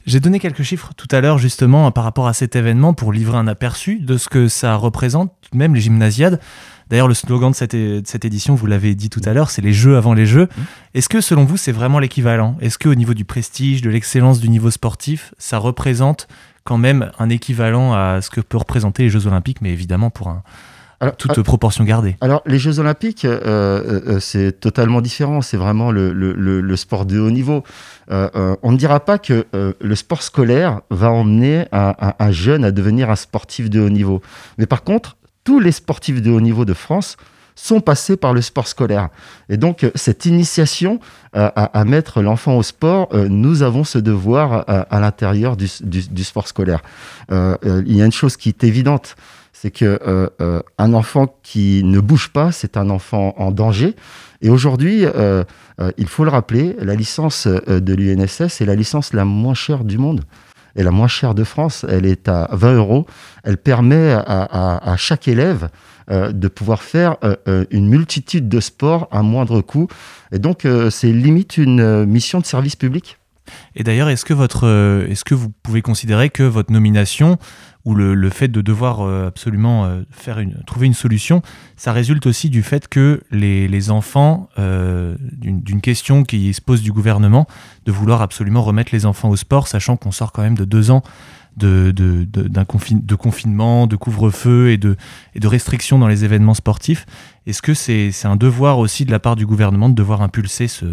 J'ai 0.07 0.21
donné 0.21 0.41
quelques 0.41 0.63
chiffres 0.63 0.93
tout 0.97 1.09
à 1.11 1.21
l'heure 1.21 1.37
justement 1.37 1.91
par 1.91 2.05
rapport 2.05 2.27
à 2.27 2.33
cet 2.33 2.57
événement 2.57 2.95
pour 2.95 3.13
livrer 3.13 3.37
un 3.37 3.49
aperçu 3.49 3.99
de 3.99 4.17
ce 4.17 4.31
que 4.31 4.49
ça 4.49 4.77
représente, 4.77 5.33
même 5.53 5.75
les 5.75 5.83
gymnasiades. 5.83 6.41
D'ailleurs, 6.93 7.09
le 7.09 7.15
slogan 7.15 7.53
de 7.53 7.57
cette, 7.57 7.75
cette 8.07 8.27
édition, 8.27 8.55
vous 8.55 8.67
l'avez 8.67 8.95
dit 8.95 9.09
tout 9.09 9.23
à 9.25 9.33
l'heure, 9.33 9.49
c'est 9.49 9.63
les 9.63 9.73
jeux 9.73 9.97
avant 9.97 10.13
les 10.13 10.27
jeux. 10.27 10.51
Est-ce 10.93 11.09
que 11.09 11.23
selon 11.23 11.47
vous, 11.47 11.57
c'est 11.57 11.73
vraiment 11.73 11.99
l'équivalent? 11.99 12.55
Est-ce 12.61 12.79
qu'au 12.79 12.95
niveau 12.95 13.15
du 13.15 13.25
prestige, 13.25 13.81
de 13.81 13.89
l'excellence 13.89 14.41
du 14.41 14.51
niveau 14.51 14.71
sportif, 14.71 15.33
ça 15.39 15.57
représente 15.57 16.29
quand 16.65 16.77
même 16.77 17.11
un 17.19 17.31
équivalent 17.31 17.95
à 17.95 18.21
ce 18.21 18.29
que 18.29 18.43
peut 18.43 18.59
représenter 18.59 19.05
les 19.05 19.09
Jeux 19.09 19.27
Olympiques, 19.27 19.63
mais 19.63 19.71
évidemment 19.71 20.11
pour 20.11 20.29
un, 20.29 20.43
alors, 21.01 21.17
toute 21.17 21.33
ah, 21.39 21.43
proportion 21.43 21.83
gardée? 21.85 22.19
Alors, 22.21 22.43
les 22.45 22.59
Jeux 22.59 22.79
Olympiques, 22.79 23.25
euh, 23.25 23.41
euh, 23.43 24.01
euh, 24.07 24.21
c'est 24.21 24.61
totalement 24.61 25.01
différent. 25.01 25.41
C'est 25.41 25.57
vraiment 25.57 25.93
le, 25.93 26.13
le, 26.13 26.35
le, 26.35 26.77
sport 26.77 27.07
de 27.07 27.19
haut 27.19 27.31
niveau. 27.31 27.65
on 28.11 28.71
ne 28.71 28.77
dira 28.77 29.01
pas 29.01 29.17
que 29.17 29.47
le 29.53 29.95
sport 29.95 30.23
scolaire 30.23 30.83
va 30.91 31.11
emmener 31.11 31.65
un, 31.73 31.95
un, 32.19 32.31
jeune 32.33 32.67
à 32.67 32.71
devenir 32.71 33.09
un 33.09 33.17
sportif 33.17 33.71
de 33.71 33.81
haut 33.81 33.89
niveau. 33.89 34.21
Mais 34.59 34.67
par 34.67 34.85
contre, 34.85 35.17
tous 35.45 35.61
les 35.61 35.73
sportifs 35.73 36.23
de 36.23 36.31
haut 36.31 36.41
niveau 36.41 36.65
de 36.65 36.75
France 36.75 37.17
sont 37.55 37.81
passés 37.81 38.17
par 38.17 38.33
le 38.33 38.41
sport 38.41 38.67
scolaire. 38.67 39.11
Et 39.51 39.59
donc, 39.59 39.87
cette 39.95 40.25
initiation 40.25 41.01
à, 41.35 41.47
à, 41.47 41.85
mettre 41.85 42.23
l'enfant 42.23 42.57
au 42.57 42.63
sport, 42.63 43.09
nous 43.13 43.63
avons 43.63 43.85
ce 43.85 43.99
devoir 43.99 44.65
à, 44.67 45.01
l'intérieur 45.01 45.59
du, 45.59 45.69
du, 45.83 46.25
sport 46.25 46.49
scolaire. 46.49 46.81
il 47.31 47.95
y 47.95 48.01
a 48.01 48.07
une 48.07 48.13
chose 48.13 48.39
qui 48.39 48.49
est 48.49 48.65
évidente, 48.65 49.17
c'est 49.63 49.71
que 49.71 49.85
euh, 49.85 50.29
euh, 50.41 50.61
un 50.79 50.93
enfant 50.93 51.33
qui 51.45 51.85
ne 51.85 52.01
bouge 52.01 52.31
pas, 52.31 52.51
c'est 52.51 52.77
un 52.77 52.91
enfant 52.91 53.35
en 53.37 53.53
danger. 53.53 53.95
Et 54.41 54.51
aujourd'hui, 54.51 55.05
euh, 55.05 55.45
il 55.99 56.09
faut 56.09 56.25
le 56.25 56.31
rappeler, 56.31 56.75
la 56.81 56.97
licence 56.97 57.47
de 57.47 57.95
l'UNSS 57.95 58.61
est 58.61 58.65
la 58.65 58.75
licence 58.75 59.13
la 59.13 59.25
moins 59.25 59.55
chère 59.55 59.85
du 59.85 59.99
monde 59.99 60.23
et 60.77 60.83
la 60.83 60.91
moins 60.91 61.09
chère 61.09 61.35
de 61.35 61.45
France. 61.45 61.85
Elle 61.89 62.07
est 62.07 62.29
à 62.29 62.49
20 62.53 62.75
euros. 62.75 63.07
Elle 63.45 63.57
permet 63.57 64.13
à, 64.13 64.95
chaque 64.97 65.29
élève 65.29 65.69
de 66.09 66.49
pouvoir 66.49 66.83
faire 66.83 67.17
une 67.71 67.89
multitude 67.89 68.49
de 68.49 68.61
sports 68.61 69.09
à 69.11 69.23
moindre 69.23 69.61
coût. 69.61 69.89
Et 70.33 70.39
donc, 70.39 70.67
c'est 70.91 71.13
limite 71.13 71.59
une 71.59 72.05
mission 72.05 72.41
de 72.41 72.47
service 72.47 72.77
public. 72.77 73.19
Et 73.75 73.83
d'ailleurs, 73.83 74.09
est-ce 74.09 74.25
que, 74.25 75.11
est-ce 75.11 75.25
que 75.25 75.35
vous 75.35 75.51
pouvez 75.63 75.83
considérer 75.83 76.31
que 76.31 76.43
votre 76.43 76.73
nomination 76.73 77.39
ou 77.85 77.95
le, 77.95 78.31
fait 78.31 78.49
de 78.49 78.61
devoir 78.61 79.03
absolument 79.27 80.03
faire 80.11 80.39
une, 80.39 80.63
trouver 80.67 80.87
une 80.87 80.95
solution, 80.95 81.43
ça 81.77 81.93
résulte 81.93 82.27
aussi 82.27 82.49
du 82.49 82.63
fait 82.63 82.87
que 82.89 83.23
les, 83.31 83.91
enfants, 83.91 84.49
d'une, 84.57 85.81
question 85.81 86.23
qui 86.23 86.55
se 86.55 86.61
pose 86.61 86.83
du 86.83 86.93
gouvernement, 86.93 87.47
de 87.85 87.93
vouloir 87.93 88.23
absolument 88.23 88.63
remettre 88.63 88.93
les 88.93 89.05
enfants 89.05 89.31
au 89.31 89.37
sport, 89.37 89.67
sachant 89.67 89.97
qu'on 89.97 90.13
sort 90.13 90.33
quand 90.33 90.43
même 90.43 90.57
de 90.57 90.65
deux 90.65 90.91
ans 90.91 91.03
de, 91.57 93.15
confinement, 93.17 93.87
de 93.87 93.97
couvre-feu 93.97 94.71
et 94.71 94.79
de 94.79 94.97
restrictions 95.47 95.99
dans 95.99 96.09
les 96.09 96.25
événements 96.25 96.55
sportifs. 96.55 97.07
Est-ce 97.47 97.63
que 97.63 97.75
c'est 97.75 98.13
un 98.25 98.37
devoir 98.37 98.79
aussi 98.79 99.05
de 99.05 99.11
la 99.11 99.19
part 99.19 99.37
du 99.37 99.47
gouvernement 99.47 99.89
de 99.89 99.95
devoir 99.95 100.23
impulser 100.23 100.69
ce, 100.69 100.87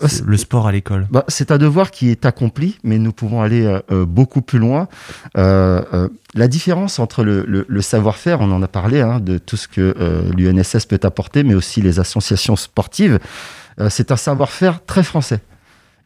bah, 0.00 0.08
le 0.24 0.36
sport 0.36 0.66
à 0.66 0.72
l'école 0.72 1.06
bah, 1.10 1.24
C'est 1.28 1.50
un 1.50 1.58
devoir 1.58 1.90
qui 1.90 2.10
est 2.10 2.24
accompli, 2.26 2.78
mais 2.84 2.98
nous 2.98 3.12
pouvons 3.12 3.42
aller 3.42 3.64
euh, 3.64 3.80
euh, 3.90 4.04
beaucoup 4.04 4.42
plus 4.42 4.58
loin. 4.58 4.88
Euh, 5.36 6.08
la 6.34 6.48
différence 6.48 6.98
entre 6.98 7.24
le, 7.24 7.44
le, 7.46 7.82
savoir-faire, 7.82 8.40
on 8.40 8.50
en 8.52 8.62
a 8.62 8.68
parlé, 8.68 9.00
hein, 9.00 9.20
de 9.20 9.38
tout 9.38 9.56
ce 9.56 9.68
que 9.68 9.94
l'UNSS 10.34 10.86
peut 10.86 11.00
apporter, 11.02 11.42
mais 11.42 11.54
aussi 11.54 11.82
les 11.82 12.00
associations 12.00 12.56
sportives, 12.56 13.18
c'est 13.90 14.10
un 14.12 14.16
savoir-faire 14.16 14.82
très 14.86 15.02
français 15.02 15.40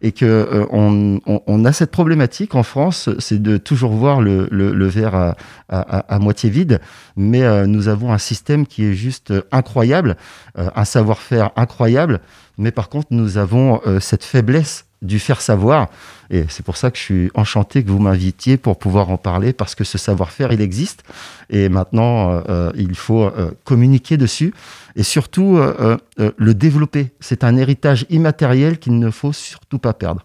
et 0.03 0.13
que 0.13 0.25
euh, 0.25 0.67
on, 0.71 1.21
on, 1.27 1.65
a 1.65 1.73
cette 1.73 1.91
problématique 1.91 2.55
en 2.55 2.63
France, 2.63 3.09
c'est 3.19 3.43
de 3.43 3.57
toujours 3.57 3.93
voir 3.93 4.21
le, 4.21 4.49
le, 4.51 4.73
le 4.73 4.87
verre 4.87 5.15
à, 5.15 5.37
à, 5.69 6.15
à, 6.15 6.19
moitié 6.19 6.51
vide, 6.51 6.81
mais 7.17 7.43
euh, 7.43 7.67
nous 7.67 7.89
avons 7.89 8.13
un 8.13 8.19
système 8.19 8.67
qui 8.67 8.85
est 8.85 8.95
juste 8.95 9.33
incroyable, 9.53 10.17
euh, 10.59 10.69
un 10.75 10.85
savoir-faire 10.85 11.51
incroyable, 11.57 12.21
mais 12.59 12.71
par 12.71 12.89
contre 12.89 13.09
nous 13.11 13.39
avons 13.39 13.81
cette 14.01 14.25
faiblesse 14.25 14.86
du 15.03 15.19
faire 15.19 15.41
savoir. 15.41 15.89
Et 16.31 16.45
c'est 16.49 16.65
pour 16.65 16.77
ça 16.77 16.91
que 16.91 16.99
je 16.99 17.03
suis 17.03 17.31
enchanté 17.35 17.85
que 17.85 17.91
vous 17.91 17.99
m'invitiez 17.99 18.57
pour 18.57 18.79
pouvoir 18.79 19.11
en 19.11 19.17
parler, 19.17 19.53
parce 19.53 19.75
que 19.75 19.85
ce 19.85 19.99
savoir-faire, 19.99 20.53
il 20.53 20.61
existe. 20.61 21.05
Et 21.51 21.69
maintenant, 21.69 22.31
euh, 22.31 22.41
euh, 22.49 22.73
il 22.77 22.97
faut 22.97 23.25
euh, 23.25 23.51
communiquer 23.65 24.17
dessus 24.17 24.53
et 24.97 25.03
surtout 25.03 25.59
le 25.59 26.55
développer. 26.55 27.11
C'est 27.21 27.45
un 27.45 27.57
héritage 27.57 28.07
immatériel 28.09 28.79
qu'il 28.79 28.99
ne 28.99 29.11
faut 29.11 29.33
surtout 29.33 29.79
pas 29.79 29.93
perdre. 29.93 30.25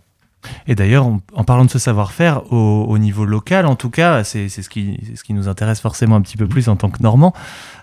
Et 0.67 0.75
d'ailleurs, 0.75 1.05
en, 1.05 1.43
parlant 1.43 1.65
de 1.65 1.69
ce 1.69 1.79
savoir-faire, 1.79 2.51
au, 2.51 2.97
niveau 2.97 3.25
local, 3.25 3.65
en 3.65 3.75
tout 3.75 3.89
cas, 3.89 4.23
c'est 4.23 4.49
ce 4.49 4.69
qui, 4.69 4.97
nous 5.29 5.47
intéresse 5.47 5.79
forcément 5.79 6.15
un 6.15 6.21
petit 6.21 6.37
peu 6.37 6.47
plus 6.47 6.69
en 6.69 6.75
tant 6.75 6.89
que 6.89 7.01
Normand, 7.01 7.33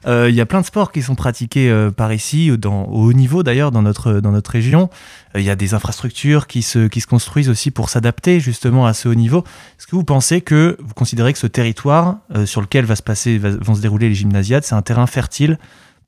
euh, 0.06 0.28
il 0.28 0.34
y 0.34 0.40
a 0.40 0.46
plein 0.46 0.60
de 0.60 0.66
sports 0.66 0.92
qui 0.92 1.02
sont 1.02 1.14
pratiqués 1.14 1.70
euh, 1.70 1.90
par 1.90 2.12
ici, 2.12 2.50
au 2.50 2.68
haut 2.68 3.12
niveau 3.12 3.42
d'ailleurs, 3.42 3.70
dans 3.70 3.82
notre, 3.82 4.20
dans 4.20 4.32
notre 4.32 4.50
région. 4.50 4.90
Euh, 5.34 5.40
il 5.40 5.44
y 5.44 5.50
a 5.50 5.56
des 5.56 5.74
infrastructures 5.74 6.46
qui 6.46 6.62
se, 6.62 6.86
qui 6.86 7.00
se 7.00 7.06
construisent 7.06 7.48
aussi 7.48 7.70
pour 7.70 7.88
s'adapter 7.88 8.40
justement 8.40 8.86
à 8.86 8.94
ce 8.94 9.08
haut 9.08 9.14
niveau. 9.14 9.44
Est-ce 9.78 9.86
que 9.86 9.96
vous 9.96 10.04
pensez 10.04 10.40
que, 10.40 10.76
vous 10.80 10.94
considérez 10.94 11.32
que 11.32 11.38
ce 11.38 11.46
territoire 11.46 12.18
sur 12.44 12.60
lequel 12.60 12.84
va 12.84 12.96
se 12.96 13.02
passer, 13.02 13.38
vont 13.38 13.74
se 13.74 13.80
dérouler 13.80 14.08
les 14.08 14.14
gymnasiades, 14.14 14.64
c'est 14.64 14.74
un 14.74 14.82
terrain 14.82 15.06
fertile 15.06 15.58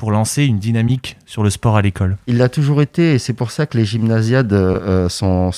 pour 0.01 0.13
lancer 0.13 0.47
une 0.47 0.59
dynamique 0.59 1.19
sur 1.27 1.43
le 1.43 1.51
sport 1.51 1.77
à 1.77 1.83
l'école. 1.83 2.17
Il 2.27 2.39
l'a 2.39 2.49
toujours 2.49 2.81
été 2.81 3.13
et 3.13 3.19
c'est 3.19 3.35
pour 3.35 3.51
ça 3.51 3.67
que 3.67 3.77
les 3.77 3.85
gymnasiades 3.85 4.55
euh, 4.55 5.11
sont, 5.11 5.51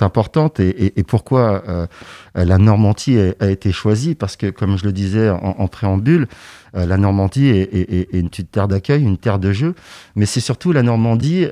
importantes 0.00 0.58
et, 0.58 1.04
pourquoi 1.06 1.62
euh, 1.68 1.86
la 2.34 2.58
Normandie 2.58 3.16
a, 3.38 3.48
été 3.48 3.70
choisie 3.70 4.16
parce 4.16 4.34
que 4.34 4.50
comme 4.50 4.76
je 4.76 4.86
le 4.86 4.90
disais 4.90 5.30
en, 5.30 5.68
préambule, 5.68 6.26
euh, 6.74 6.84
la 6.84 6.96
Normandie 6.96 7.46
est, 7.46 7.72
est, 7.72 8.08
une 8.12 8.28
terre 8.28 8.66
d'accueil, 8.66 9.04
une 9.04 9.18
terre 9.18 9.38
de 9.38 9.52
jeu, 9.52 9.76
mais 10.16 10.26
c'est 10.26 10.40
surtout 10.40 10.72
la 10.72 10.82
Normandie 10.82 11.46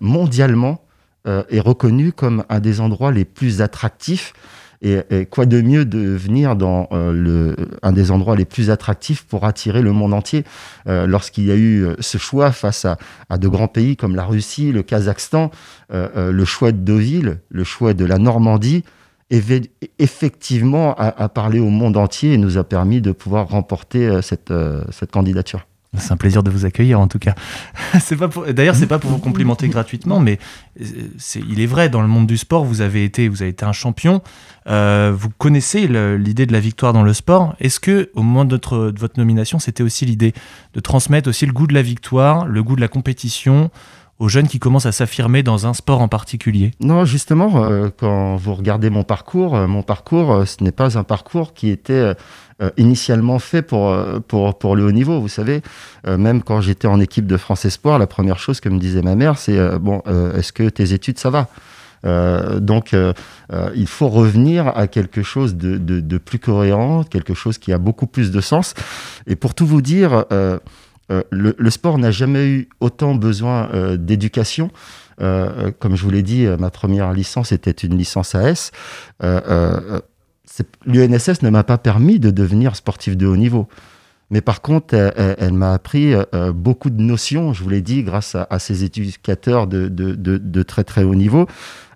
mondialement 0.00 0.82
est 1.24 1.60
reconnue 1.60 2.10
comme 2.10 2.42
un 2.48 2.58
des 2.58 2.80
endroits 2.80 3.12
les 3.12 3.24
plus 3.24 3.62
attractifs 3.62 4.32
et, 4.82 5.26
quoi 5.26 5.46
de 5.46 5.60
mieux 5.60 5.84
de 5.84 5.98
venir 5.98 6.56
dans 6.56 6.88
euh, 6.92 7.12
le, 7.12 7.56
un 7.82 7.92
des 7.92 8.10
endroits 8.10 8.36
les 8.36 8.46
plus 8.46 8.70
attractifs 8.70 9.24
pour 9.24 9.44
attirer 9.44 9.82
le 9.82 9.92
monde 9.92 10.14
entier 10.14 10.44
euh, 10.86 11.06
Lorsqu'il 11.06 11.44
y 11.44 11.50
a 11.50 11.54
eu 11.54 11.84
euh, 11.84 11.96
ce 12.00 12.16
choix 12.16 12.50
face 12.50 12.86
à, 12.86 13.38
de 13.38 13.48
grands 13.48 13.68
pays 13.68 13.96
comme 13.96 14.16
la 14.16 14.24
Russie, 14.24 14.72
le 14.72 14.82
Kazakhstan, 14.82 15.50
le 15.90 16.44
choix 16.44 16.72
de 16.72 16.78
Deauville, 16.78 17.40
le 17.48 17.64
choix 17.64 17.94
de 17.94 18.04
la 18.04 18.18
Normandie, 18.18 18.84
effectivement 19.98 20.94
a, 20.96 21.28
parlé 21.28 21.60
au 21.60 21.68
monde 21.68 21.96
entier 21.96 22.34
et 22.34 22.38
nous 22.38 22.58
a 22.58 22.64
permis 22.64 23.00
de 23.00 23.12
pouvoir 23.12 23.48
remporter 23.48 24.20
cette, 24.22 24.52
cette 24.90 25.10
candidature. 25.10 25.66
C'est 25.98 26.12
un 26.12 26.16
plaisir 26.16 26.44
de 26.44 26.50
vous 26.50 26.64
accueillir 26.66 27.00
en 27.00 27.08
tout 27.08 27.18
cas. 27.18 27.34
c'est 28.00 28.16
pas 28.16 28.28
pour... 28.28 28.46
D'ailleurs, 28.46 28.76
c'est 28.76 28.86
pas 28.86 29.00
pour 29.00 29.10
vous 29.10 29.18
complimenter 29.18 29.68
gratuitement, 29.70 30.20
mais 30.20 30.38
c'est... 31.18 31.42
il 31.48 31.60
est 31.60 31.66
vrai 31.66 31.88
dans 31.88 32.00
le 32.00 32.06
monde 32.06 32.28
du 32.28 32.36
sport, 32.36 32.64
vous 32.64 32.80
avez 32.80 33.04
été, 33.04 33.28
vous 33.28 33.42
avez 33.42 33.50
été 33.50 33.64
un 33.64 33.72
champion. 33.72 34.22
Euh, 34.68 35.12
vous 35.16 35.30
connaissez 35.30 35.88
l'idée 35.88 36.46
de 36.46 36.52
la 36.52 36.60
victoire 36.60 36.92
dans 36.92 37.02
le 37.02 37.12
sport. 37.12 37.56
Est-ce 37.58 37.80
que 37.80 38.10
au 38.14 38.22
moment 38.22 38.44
de, 38.44 38.56
de 38.56 38.98
votre 39.00 39.18
nomination, 39.18 39.58
c'était 39.58 39.82
aussi 39.82 40.06
l'idée 40.06 40.32
de 40.74 40.80
transmettre 40.80 41.28
aussi 41.28 41.44
le 41.44 41.52
goût 41.52 41.66
de 41.66 41.74
la 41.74 41.82
victoire, 41.82 42.46
le 42.46 42.62
goût 42.62 42.76
de 42.76 42.80
la 42.80 42.88
compétition 42.88 43.70
aux 44.20 44.28
jeunes 44.28 44.46
qui 44.46 44.60
commencent 44.60 44.86
à 44.86 44.92
s'affirmer 44.92 45.42
dans 45.42 45.66
un 45.66 45.74
sport 45.74 46.00
en 46.00 46.06
particulier? 46.06 46.70
Non, 46.78 47.04
justement, 47.04 47.64
euh, 47.64 47.88
quand 47.96 48.36
vous 48.36 48.54
regardez 48.54 48.88
mon 48.88 49.02
parcours, 49.02 49.56
euh, 49.56 49.66
mon 49.66 49.82
parcours, 49.82 50.46
ce 50.46 50.62
n'est 50.62 50.70
pas 50.70 50.96
un 50.96 51.02
parcours 51.02 51.52
qui 51.52 51.70
était 51.70 52.14
initialement 52.76 53.38
fait 53.38 53.62
pour, 53.62 53.96
pour, 54.28 54.58
pour 54.58 54.76
le 54.76 54.84
haut 54.84 54.92
niveau. 54.92 55.18
Vous 55.18 55.28
savez, 55.28 55.62
même 56.06 56.42
quand 56.42 56.60
j'étais 56.60 56.86
en 56.86 57.00
équipe 57.00 57.26
de 57.26 57.38
France 57.38 57.64
Espoir, 57.64 57.98
la 57.98 58.06
première 58.06 58.38
chose 58.38 58.60
que 58.60 58.68
me 58.68 58.78
disait 58.78 59.00
ma 59.00 59.14
mère, 59.14 59.38
c'est 59.38 59.78
bon, 59.78 60.02
est-ce 60.36 60.52
que 60.52 60.68
tes 60.68 60.92
études 60.92 61.18
ça 61.18 61.30
va? 61.30 61.48
Euh, 62.06 62.60
donc, 62.60 62.94
euh, 62.94 63.12
euh, 63.52 63.70
il 63.74 63.86
faut 63.86 64.08
revenir 64.08 64.68
à 64.76 64.86
quelque 64.86 65.22
chose 65.22 65.56
de, 65.56 65.76
de, 65.76 66.00
de, 66.00 66.18
plus 66.18 66.38
cohérent, 66.38 67.04
quelque 67.04 67.34
chose 67.34 67.58
qui 67.58 67.72
a 67.72 67.78
beaucoup 67.78 68.06
plus 68.06 68.30
de 68.30 68.40
sens. 68.40 68.74
Et 69.26 69.36
pour 69.36 69.54
tout 69.54 69.66
vous 69.66 69.82
dire, 69.82 70.24
le, 71.30 71.54
le, 71.58 71.70
sport 71.70 71.98
n'a 71.98 72.10
jamais 72.10 72.46
eu 72.46 72.68
autant 72.80 73.14
besoin 73.14 73.68
d'éducation. 73.96 74.70
comme 75.18 75.96
je 75.96 76.02
vous 76.02 76.10
l'ai 76.10 76.22
dit, 76.22 76.46
ma 76.58 76.70
première 76.70 77.12
licence 77.12 77.52
était 77.52 77.70
une 77.70 77.96
licence 77.96 78.34
AS. 78.34 78.70
L'UNSS 80.86 81.42
ne 81.42 81.50
m'a 81.50 81.64
pas 81.64 81.78
permis 81.78 82.18
de 82.18 82.30
devenir 82.30 82.76
sportif 82.76 83.16
de 83.16 83.26
haut 83.26 83.36
niveau. 83.36 83.68
Mais 84.30 84.40
par 84.40 84.62
contre, 84.62 84.94
elle, 84.94 85.52
m'a 85.52 85.72
appris 85.72 86.14
beaucoup 86.54 86.90
de 86.90 87.02
notions, 87.02 87.52
je 87.52 87.62
vous 87.64 87.70
l'ai 87.70 87.82
dit, 87.82 88.04
grâce 88.04 88.36
à, 88.36 88.46
à 88.48 88.58
ces 88.58 88.84
éducateurs 88.84 89.66
de, 89.66 90.62
très 90.62 90.84
très 90.84 91.02
haut 91.02 91.16
niveau 91.16 91.46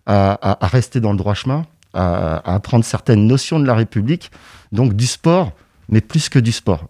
à, 0.07 0.59
rester 0.63 1.01
dans 1.01 1.13
le 1.13 1.19
droit 1.19 1.35
chemin, 1.35 1.67
à, 1.93 2.55
apprendre 2.55 2.85
certaines 2.85 3.27
notions 3.27 3.61
de 3.61 3.67
la 3.67 3.75
République, 3.75 4.31
donc 4.73 4.95
du 4.95 5.07
sport, 5.07 5.53
mais 5.89 6.01
plus 6.01 6.29
que 6.29 6.39
du 6.39 6.53
sport. 6.53 6.89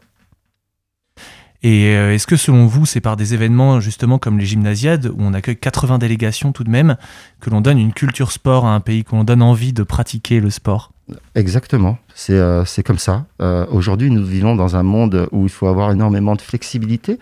Et 1.65 1.97
euh, 1.97 2.13
est-ce 2.13 2.27
que 2.27 2.37
selon 2.37 2.67
vous, 2.67 2.85
c'est 2.85 3.01
par 3.01 3.17
des 3.17 3.33
événements 3.33 3.81
justement 3.81 4.19
comme 4.19 4.39
les 4.39 4.45
gymnasiades, 4.45 5.07
où 5.07 5.17
on 5.19 5.33
accueille 5.33 5.57
80 5.57 5.97
délégations 5.97 6.53
tout 6.53 6.63
de 6.63 6.71
même, 6.71 6.99
que 7.41 7.49
l'on 7.49 7.63
donne 7.63 7.79
une 7.79 7.95
culture 7.95 8.33
sport 8.33 8.67
à 8.67 8.75
un 8.75 8.81
pays, 8.81 9.03
que 9.03 9.17
l'on 9.17 9.25
donne 9.25 9.41
envie 9.41 9.73
de 9.73 9.83
pratiquer 9.83 10.41
le 10.41 10.51
sport? 10.51 10.94
Exactement, 11.35 11.99
c'est 12.15 12.39
euh, 12.39 12.65
comme 12.85 12.99
ça. 12.99 13.27
Euh, 13.43 13.67
aujourd'hui, 13.71 14.11
nous 14.11 14.25
vivons 14.25 14.57
dans 14.57 14.77
un 14.77 14.83
monde 14.83 15.29
où 15.33 15.45
il 15.45 15.51
faut 15.51 15.67
avoir 15.67 15.93
énormément 15.93 16.35
de 16.35 16.41
flexibilité. 16.41 17.19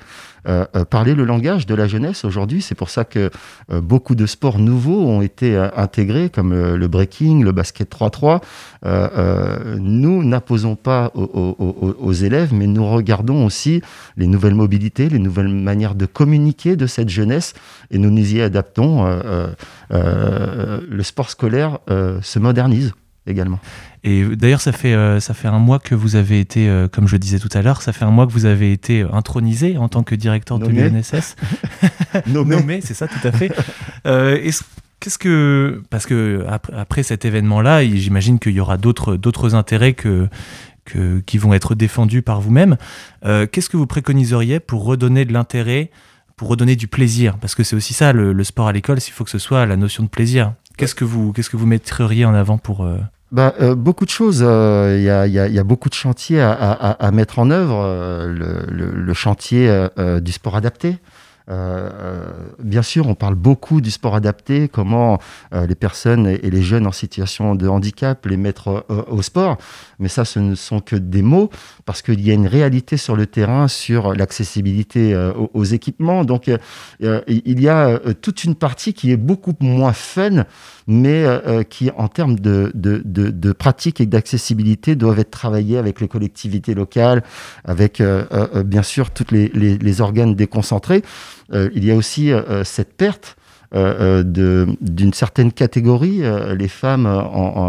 Euh, 0.47 0.67
euh, 0.77 0.85
parler 0.85 1.15
le 1.15 1.25
langage 1.25 1.67
de 1.67 1.75
la 1.75 1.89
jeunesse 1.89 2.25
aujourd'hui, 2.25 2.63
c'est 2.63 2.75
pour 2.77 2.91
ça 2.91 3.05
que 3.05 3.31
beaucoup 3.71 4.15
de 4.15 4.27
sports 4.27 4.61
nouveaux 4.61 5.05
ont 5.05 5.21
été 5.21 5.57
intégrés, 5.77 6.31
comme 6.31 6.53
le 6.53 6.89
breaking, 6.89 7.43
le 7.43 7.51
basket 7.51 7.93
3-3. 7.93 8.41
nous 9.81 10.23
n'apposons 10.23 10.77
pas 10.77 11.11
aux, 11.15 11.97
aux, 11.99 12.13
élèves, 12.13 12.55
mais 12.55 12.69
nous 12.69 12.89
regardons 12.89 13.45
aussi 13.45 13.83
les 14.17 14.29
nouvelles 14.29 14.55
mobilités, 14.55 15.09
les 15.09 15.19
nouvelles 15.19 15.49
manières 15.49 15.97
de 15.97 16.07
communiquer 16.07 16.77
de 16.77 16.87
cette 16.87 17.09
jeunesse, 17.09 17.55
et 17.91 17.99
nous 17.99 18.11
nous 18.11 18.35
y 18.35 18.43
adaptons. 18.43 19.07
le 19.91 21.03
sport 21.03 21.31
scolaire 21.31 21.79
se 21.89 22.39
modernise 22.39 22.93
également. 23.27 23.61
Et 24.05 24.25
d'ailleurs, 24.25 24.61
ça 24.61 24.73
fait 24.73 24.95
euh, 24.95 25.21
ça 25.21 25.35
fait 25.35 25.49
un 25.49 25.59
mois 25.59 25.79
que 25.79 25.95
vous 25.95 26.17
avez 26.17 26.41
été, 26.41 26.69
euh, 26.69 26.89
comme 26.89 27.07
je 27.07 27.15
le 27.15 27.19
disais 27.19 27.39
tout 27.39 27.49
à 27.53 27.63
l'heure, 27.63 27.83
ça 27.83 27.93
fait 27.93 28.05
un 28.05 28.11
mois 28.11 28.27
que 28.27 28.33
vous 28.33 28.47
avez 28.47 28.73
été 28.73 29.03
intronisé 29.13 29.77
en 29.77 29.89
tant 29.89 30.03
que 30.03 30.15
directeur 30.15 30.59
de 30.59 30.67
l'UNSS. 30.67 31.37
Nommé, 32.27 32.57
Nommé 32.57 32.81
c'est 32.81 32.95
ça, 32.95 33.07
tout 33.07 33.27
à 33.27 33.33
fait. 33.33 33.53
Euh, 34.07 34.39
Qu'est-ce 35.03 35.19
que 35.19 35.83
parce 35.91 36.07
que 36.07 36.47
après, 36.73 37.03
cet 37.03 37.25
événement-là, 37.25 37.85
j'imagine 37.85 38.39
qu'il 38.39 38.53
y 38.53 38.61
aura 38.61 38.77
d'autres 38.77 39.17
d'autres 39.17 39.57
intérêts 39.57 39.95
que, 39.95 40.29
que 40.85 41.19
qui 41.27 41.39
vont 41.39 41.53
être 41.55 41.75
défendus 41.75 42.23
par 42.23 42.41
vous-même. 42.41 42.77
Euh, 43.25 43.49
qu'est-ce 43.51 43.69
que 43.69 43.77
vous 43.77 43.89
préconiseriez 43.89 44.61
pour 44.61 44.85
redonner 44.85 45.25
de 45.25 45.33
l'intérêt, 45.33 45.91
pour 46.37 46.47
redonner 46.47 46.77
du 46.77 46.87
plaisir? 46.87 47.37
Parce 47.39 47.57
que 47.57 47.65
c'est 47.65 47.75
aussi 47.75 47.95
ça 47.95 48.13
le, 48.13 48.33
le 48.33 48.45
sport 48.45 48.69
à 48.69 48.73
l'école, 48.73 49.01
s'il 49.01 49.13
faut 49.13 49.25
que 49.25 49.31
ce 49.31 49.41
soit 49.41 49.67
la 49.67 49.77
notion 49.77 50.05
de 50.05 50.09
plaisir. 50.09 50.53
Qu'est-ce 50.77 50.95
que 50.95 51.05
vous 51.05 51.33
qu'est-ce 51.33 51.51
que 51.51 51.57
vous 51.57 51.67
mettriez 51.67 52.25
en 52.25 52.35
avant 52.35 52.59
pour 52.59 52.87
bah, 53.33 53.55
euh, 53.63 53.75
beaucoup 53.75 54.05
de 54.05 54.11
choses. 54.11 54.41
Il 54.41 54.47
euh, 54.47 54.99
y, 55.01 55.09
a, 55.09 55.27
y, 55.27 55.59
a, 55.59 55.65
beaucoup 55.65 55.89
de 55.89 55.95
chantiers 55.95 56.41
à, 56.41 57.11
mettre 57.13 57.39
en 57.39 57.51
œuvre. 57.51 57.83
Euh, 57.83 58.67
le, 58.69 59.15
chantier 59.15 59.89
du 60.21 60.33
sport 60.33 60.57
adapté. 60.57 60.99
Euh, 61.53 61.91
euh, 61.93 62.25
bien 62.59 62.83
sûr, 62.83 63.07
on 63.07 63.15
parle 63.15 63.35
beaucoup 63.35 63.81
du 63.81 63.91
sport 63.91 64.15
adapté, 64.15 64.69
comment 64.69 65.19
euh, 65.53 65.67
les 65.67 65.75
personnes 65.75 66.27
et, 66.27 66.51
les 66.51 66.63
jeunes 66.63 66.87
en 66.87 66.93
situation 66.93 67.55
de 67.55 67.69
handicap 67.69 68.25
les 68.27 68.37
mettre 68.37 68.87
au 69.09 69.23
sport, 69.23 69.59
mais 69.99 70.09
ça, 70.09 70.25
ce 70.25 70.39
ne 70.39 70.55
sont 70.55 70.81
que 70.81 70.97
des 70.97 71.23
mots, 71.23 71.51
parce 71.85 72.03
qu'il 72.03 72.21
y 72.21 72.31
a 72.31 72.35
une 72.35 72.47
réalité 72.47 72.97
sur 72.97 73.17
le 73.17 73.27
terrain 73.27 73.69
sur 73.69 74.15
l'accessibilité 74.15 75.15
aux, 75.55 75.65
équipements. 75.65 76.25
Donc, 76.25 76.51
il 77.01 77.61
y 77.61 77.69
a 77.69 77.99
toute 78.21 78.45
une 78.45 78.55
partie 78.55 78.93
qui 78.93 79.11
est 79.13 79.17
beaucoup 79.17 79.55
moins 79.61 79.93
fun, 79.93 80.45
mais 80.87 81.25
qui, 81.69 81.91
en 81.97 82.09
termes 82.09 82.39
de, 82.39 82.71
de, 82.75 83.03
de, 83.05 83.53
pratique 83.53 84.01
et 84.01 84.07
d'accessibilité, 84.07 84.97
doivent 84.97 85.19
être 85.19 85.31
travaillées 85.31 85.79
avec 85.79 86.01
les 86.01 86.09
collectivités 86.09 86.75
locales, 86.75 87.23
avec, 87.65 88.03
bien 88.65 88.83
sûr, 88.83 89.11
tous 89.11 89.27
les, 89.31 89.49
les, 89.55 89.79
les 89.79 90.01
organes 90.01 90.35
déconcentrés. 90.35 91.03
Euh, 91.53 91.71
il 91.75 91.85
y 91.85 91.91
a 91.91 91.95
aussi 91.95 92.33
euh, 92.33 92.43
euh, 92.49 92.65
cette 92.65 92.97
perte 92.97 93.37
d'une 93.73 95.13
certaine 95.15 95.53
catégorie, 95.53 96.23
les 96.57 96.69
femmes, 96.69 97.09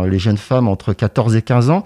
les 0.10 0.20
jeunes 0.20 0.38
femmes 0.38 0.68
entre 0.68 0.94
14 0.94 1.36
et 1.36 1.42
15 1.42 1.70
ans, 1.70 1.84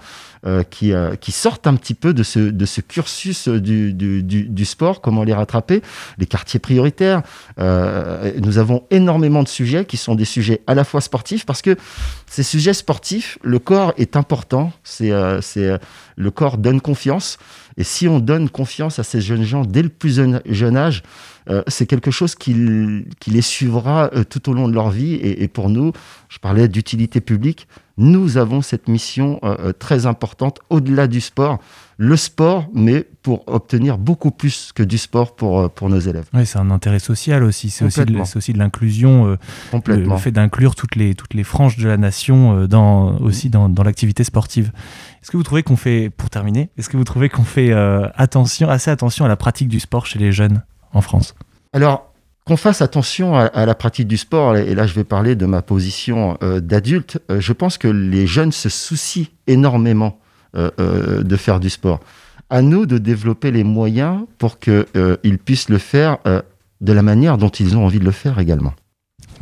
qui, 0.70 0.92
qui, 1.20 1.32
sortent 1.32 1.66
un 1.66 1.74
petit 1.74 1.94
peu 1.94 2.14
de 2.14 2.22
ce, 2.22 2.38
de 2.38 2.64
ce 2.64 2.80
cursus 2.80 3.48
du, 3.48 3.92
du, 3.92 4.22
du, 4.22 4.64
sport, 4.64 5.00
comment 5.00 5.24
les 5.24 5.34
rattraper, 5.34 5.82
les 6.18 6.26
quartiers 6.26 6.60
prioritaires. 6.60 7.22
nous 7.58 8.58
avons 8.58 8.84
énormément 8.90 9.42
de 9.42 9.48
sujets 9.48 9.84
qui 9.84 9.96
sont 9.96 10.14
des 10.14 10.24
sujets 10.24 10.62
à 10.66 10.74
la 10.74 10.84
fois 10.84 11.00
sportifs, 11.00 11.46
parce 11.46 11.62
que 11.62 11.76
ces 12.26 12.42
sujets 12.42 12.74
sportifs, 12.74 13.38
le 13.42 13.58
corps 13.58 13.92
est 13.98 14.16
important, 14.16 14.72
c'est 14.82 15.10
le 15.10 16.30
corps 16.30 16.58
donne 16.58 16.80
confiance, 16.80 17.38
et 17.76 17.84
si 17.84 18.08
on 18.08 18.18
donne 18.18 18.50
confiance 18.50 18.98
à 18.98 19.04
ces 19.04 19.20
jeunes 19.20 19.44
gens 19.44 19.64
dès 19.64 19.82
le 19.82 19.88
plus 19.88 20.20
jeune 20.46 20.76
âge, 20.76 21.02
euh, 21.50 21.62
c'est 21.66 21.86
quelque 21.86 22.10
chose 22.10 22.34
qui, 22.34 22.54
les 22.54 23.42
suivra 23.42 24.10
euh, 24.12 24.24
tout 24.24 24.50
au 24.50 24.54
long 24.54 24.68
de 24.68 24.74
leur 24.74 24.90
vie. 24.90 25.14
Et, 25.14 25.48
pour 25.48 25.70
nous, 25.70 25.92
je 26.28 26.38
parlais 26.38 26.68
d'utilité 26.68 27.20
publique, 27.20 27.68
nous 27.96 28.36
avons 28.36 28.62
cette 28.62 28.86
mission 28.86 29.40
euh, 29.42 29.72
très 29.72 30.06
importante 30.06 30.60
au-delà 30.70 31.06
du 31.06 31.20
sport. 31.20 31.58
Le 31.96 32.16
sport, 32.16 32.68
mais 32.72 33.04
pour 33.22 33.42
obtenir 33.48 33.98
beaucoup 33.98 34.30
plus 34.30 34.70
que 34.72 34.84
du 34.84 34.98
sport 34.98 35.34
pour, 35.34 35.68
pour 35.68 35.88
nos 35.88 35.98
élèves. 35.98 36.26
Oui, 36.32 36.46
c'est 36.46 36.60
un 36.60 36.70
intérêt 36.70 37.00
social 37.00 37.42
aussi. 37.42 37.70
C'est 37.70 37.84
aussi 37.84 38.04
de, 38.04 38.58
l'inclusion. 38.58 39.36
Complètement. 39.72 40.14
Le, 40.14 40.20
fait 40.20 40.30
d'inclure 40.30 40.76
toutes 40.76 40.94
les, 40.94 41.16
toutes 41.16 41.34
les 41.34 41.42
franges 41.42 41.76
de 41.76 41.88
la 41.88 41.96
nation 41.96 42.66
dans, 42.66 43.18
aussi 43.18 43.50
dans, 43.50 43.68
dans 43.68 43.82
l'activité 43.82 44.22
sportive. 44.22 44.70
Est-ce 45.22 45.32
que 45.32 45.36
vous 45.36 45.42
trouvez 45.42 45.64
qu'on 45.64 45.74
fait, 45.74 46.08
pour 46.08 46.30
terminer, 46.30 46.70
est-ce 46.78 46.88
que 46.88 46.96
vous 46.96 47.02
trouvez 47.02 47.28
qu'on 47.28 47.42
fait 47.42 47.72
attention, 47.72 48.68
assez 48.68 48.92
attention 48.92 49.24
à 49.24 49.28
la 49.28 49.36
pratique 49.36 49.68
du 49.68 49.80
sport 49.80 50.06
chez 50.06 50.20
les 50.20 50.30
jeunes? 50.30 50.62
En 50.92 51.00
France 51.00 51.34
Alors, 51.72 52.08
qu'on 52.48 52.56
fasse 52.56 52.80
attention 52.80 53.36
à, 53.36 53.66
la 53.66 53.74
pratique 53.74 54.08
du 54.08 54.16
sport, 54.16 54.56
et 54.56 54.74
là 54.74 54.86
je 54.86 54.94
vais 54.94 55.04
parler 55.04 55.36
de 55.36 55.44
ma 55.44 55.60
position 55.60 56.38
euh, 56.42 56.60
d'adulte, 56.60 57.20
euh, 57.30 57.42
je 57.42 57.52
pense 57.52 57.76
que 57.76 57.88
les 57.88 58.26
jeunes 58.26 58.52
se 58.52 58.70
soucient 58.70 59.26
énormément 59.46 60.18
euh, 60.56 61.22
de 61.22 61.36
faire 61.36 61.60
du 61.60 61.68
sport. 61.68 62.00
À 62.48 62.62
nous 62.62 62.86
de 62.86 62.96
développer 62.96 63.50
les 63.50 63.64
moyens 63.64 64.24
pour 64.38 64.58
qu'ils 64.58 65.38
puissent 65.44 65.68
le 65.68 65.76
faire 65.76 66.16
de 66.80 66.92
la 66.94 67.02
manière 67.02 67.36
dont 67.36 67.50
ils 67.50 67.76
ont 67.76 67.84
envie 67.84 67.98
de 67.98 68.06
le 68.06 68.10
faire 68.10 68.38
également. 68.38 68.72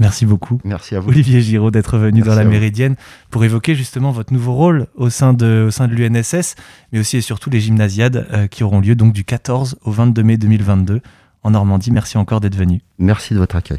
Merci 0.00 0.26
beaucoup. 0.26 0.60
Merci 0.64 0.96
à 0.96 1.00
vous. 1.00 1.10
Olivier 1.10 1.40
Giraud 1.40 1.70
d'être 1.70 1.98
venu 1.98 2.22
dans 2.22 2.34
la 2.34 2.42
Méridienne 2.42 2.96
pour 3.30 3.44
évoquer 3.44 3.76
justement 3.76 4.10
votre 4.10 4.32
nouveau 4.32 4.54
rôle 4.54 4.88
au 4.96 5.08
sein 5.08 5.32
de, 5.32 5.66
au 5.68 5.70
sein 5.70 5.86
de 5.86 5.94
l'UNSS, 5.94 6.56
mais 6.92 6.98
aussi 6.98 7.18
et 7.18 7.20
surtout 7.20 7.48
les 7.48 7.60
gymnasiades 7.60 8.48
qui 8.50 8.64
auront 8.64 8.80
lieu 8.80 8.96
donc 8.96 9.12
du 9.12 9.22
14 9.22 9.78
au 9.84 9.92
22 9.92 10.22
mai 10.24 10.36
2022 10.36 11.00
en 11.46 11.50
Normandie. 11.52 11.90
Merci 11.90 12.18
encore 12.18 12.40
d'être 12.40 12.56
venu. 12.56 12.82
Merci 12.98 13.32
de 13.32 13.38
votre 13.38 13.56
accueil. 13.56 13.78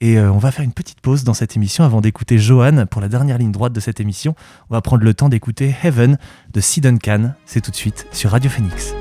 Et 0.00 0.18
euh, 0.18 0.30
on 0.30 0.38
va 0.38 0.50
faire 0.52 0.64
une 0.64 0.72
petite 0.72 1.00
pause 1.00 1.24
dans 1.24 1.34
cette 1.34 1.56
émission 1.56 1.82
avant 1.82 2.00
d'écouter 2.00 2.38
Johan 2.38 2.86
pour 2.86 3.00
la 3.00 3.08
dernière 3.08 3.38
ligne 3.38 3.52
droite 3.52 3.72
de 3.72 3.80
cette 3.80 3.98
émission. 3.98 4.34
On 4.70 4.74
va 4.74 4.82
prendre 4.82 5.02
le 5.02 5.14
temps 5.14 5.28
d'écouter 5.28 5.74
Heaven 5.82 6.18
de 6.52 6.60
Sidon 6.60 6.98
Khan. 6.98 7.32
C'est 7.44 7.60
tout 7.60 7.70
de 7.70 7.76
suite 7.76 8.06
sur 8.12 8.30
Radio 8.30 8.50
Phoenix. 8.50 8.94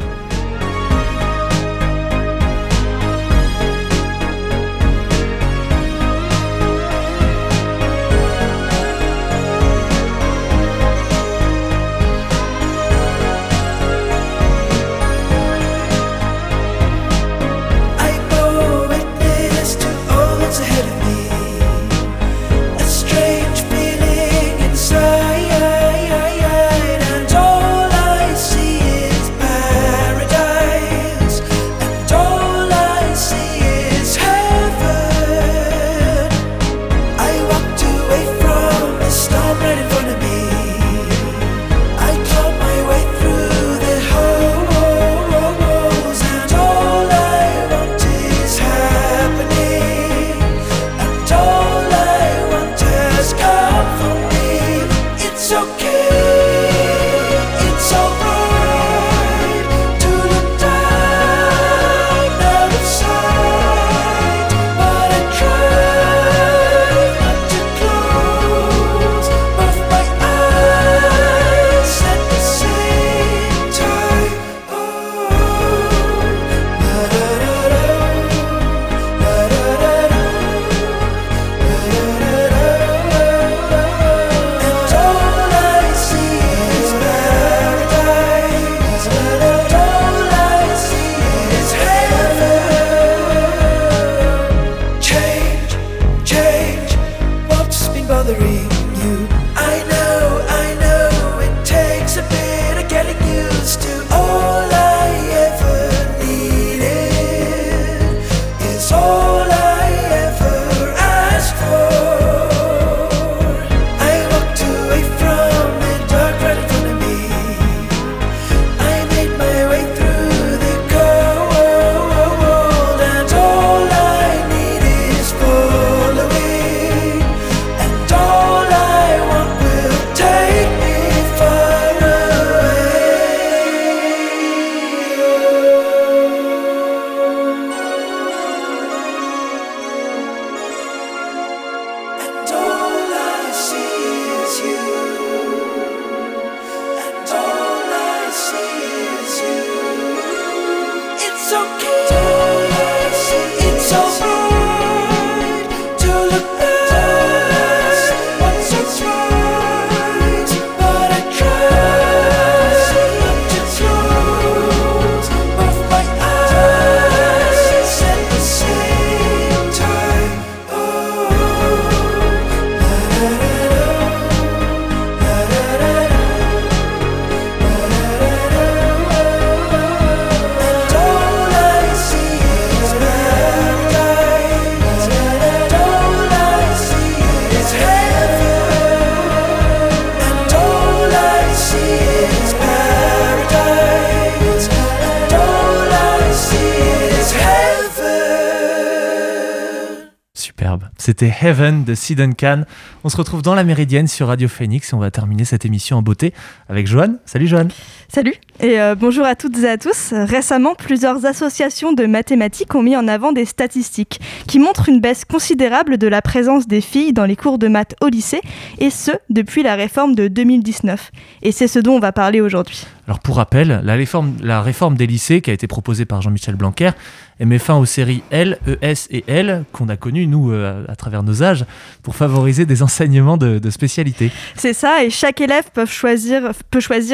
Superbe. 200.65 200.85
C'était 200.97 201.31
Heaven 201.41 201.83
de 201.83 201.93
Sid 201.93 202.35
Khan. 202.35 202.63
On 203.03 203.09
se 203.09 203.17
retrouve 203.17 203.43
dans 203.43 203.53
la 203.53 203.63
Méridienne 203.63 204.07
sur 204.07 204.29
Radio 204.29 204.47
Phoenix 204.47 204.91
et 204.91 204.95
on 204.95 204.99
va 204.99 205.11
terminer 205.11 205.45
cette 205.45 205.63
émission 205.63 205.97
en 205.97 206.01
beauté 206.01 206.33
avec 206.69 206.87
Joanne. 206.87 207.19
Salut 207.27 207.45
Joanne. 207.45 207.69
Salut 208.07 208.33
et 208.61 208.79
euh, 208.79 208.95
bonjour 208.95 209.25
à 209.25 209.35
toutes 209.35 209.59
et 209.59 209.69
à 209.69 209.77
tous. 209.77 210.11
Récemment, 210.13 210.73
plusieurs 210.73 211.25
associations 211.25 211.93
de 211.93 212.05
mathématiques 212.05 212.73
ont 212.73 212.81
mis 212.81 212.95
en 212.95 213.07
avant 213.07 213.31
des 213.31 213.45
statistiques 213.45 214.19
qui 214.47 214.57
montrent 214.57 214.89
une 214.89 215.01
baisse 215.01 215.25
considérable 215.25 215.97
de 215.97 216.07
la 216.07 216.23
présence 216.23 216.65
des 216.65 216.81
filles 216.81 217.13
dans 217.13 217.25
les 217.25 217.35
cours 217.35 217.59
de 217.59 217.67
maths 217.67 217.95
au 218.01 218.07
lycée 218.07 218.41
et 218.79 218.89
ce 218.89 219.11
depuis 219.29 219.61
la 219.61 219.75
réforme 219.75 220.15
de 220.15 220.27
2019. 220.27 221.11
Et 221.43 221.51
c'est 221.51 221.67
ce 221.67 221.77
dont 221.77 221.95
on 221.95 221.99
va 221.99 222.11
parler 222.11 222.41
aujourd'hui. 222.41 222.87
Alors 223.07 223.19
pour 223.19 223.35
rappel, 223.35 223.81
la 223.83 223.93
réforme, 223.93 224.33
la 224.41 224.63
réforme 224.63 224.95
des 224.95 225.05
lycées 225.05 225.41
qui 225.41 225.51
a 225.51 225.53
été 225.53 225.67
proposée 225.67 226.05
par 226.05 226.21
Jean-Michel 226.21 226.55
Blanquer 226.55 226.91
et 227.39 227.45
met 227.45 227.59
fin 227.59 227.75
aux 227.75 227.85
séries 227.85 228.23
L, 228.31 228.57
ES 228.81 229.07
et 229.11 229.23
L 229.27 229.65
qu'on 229.73 229.89
a 229.89 229.97
connues, 229.97 230.27
nous, 230.27 230.51
à 230.87 230.95
travers 230.95 231.23
nos 231.23 231.43
âges, 231.43 231.65
pour 232.03 232.15
favoriser 232.15 232.65
des 232.65 232.83
enseignements 232.83 233.37
de, 233.37 233.69
spécialité. 233.69 234.31
C'est 234.55 234.73
ça, 234.73 235.03
et 235.03 235.09
chaque 235.09 235.41
élève 235.41 235.65
peut 235.73 235.85
choisir, 235.85 236.53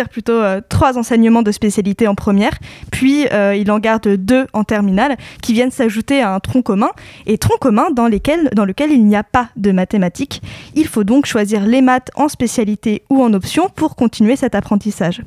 plutôt 0.10 0.34
euh, 0.34 0.62
trois 0.68 0.98
enseignements 0.98 1.42
de 1.42 1.52
spécialité 1.52 2.08
en 2.08 2.16
première, 2.16 2.58
puis 2.92 3.26
euh, 3.32 3.56
il 3.56 3.72
en 3.72 3.80
garde 3.80 4.08
deux 4.08 4.46
en 4.54 4.64
terminale, 4.64 5.18
qui 5.42 5.54
viennent 5.54 5.72
s'ajouter 5.72 6.22
à 6.22 6.34
un 6.34 6.40
tronc 6.40 6.62
commun, 6.62 6.90
et 7.26 7.38
tronc 7.38 7.58
commun 7.60 7.90
dans, 7.92 8.08
lesquels, 8.08 8.50
dans 8.54 8.66
lequel 8.66 8.92
il 8.92 9.06
n'y 9.06 9.16
a 9.16 9.24
pas 9.24 9.50
de 9.56 9.72
mathématiques. 9.72 10.42
Il 10.76 10.88
faut 10.88 11.04
donc 11.04 11.26
choisir 11.26 11.66
les 11.66 11.82
maths 11.82 12.10
en 12.16 12.28
spécialité 12.28 13.04
ou 13.10 13.24
en 13.24 13.34
option 13.34 13.70
pour 13.74 13.96
continuer 13.96 14.36
cet 14.36 14.56
apprentissage. 14.56 15.22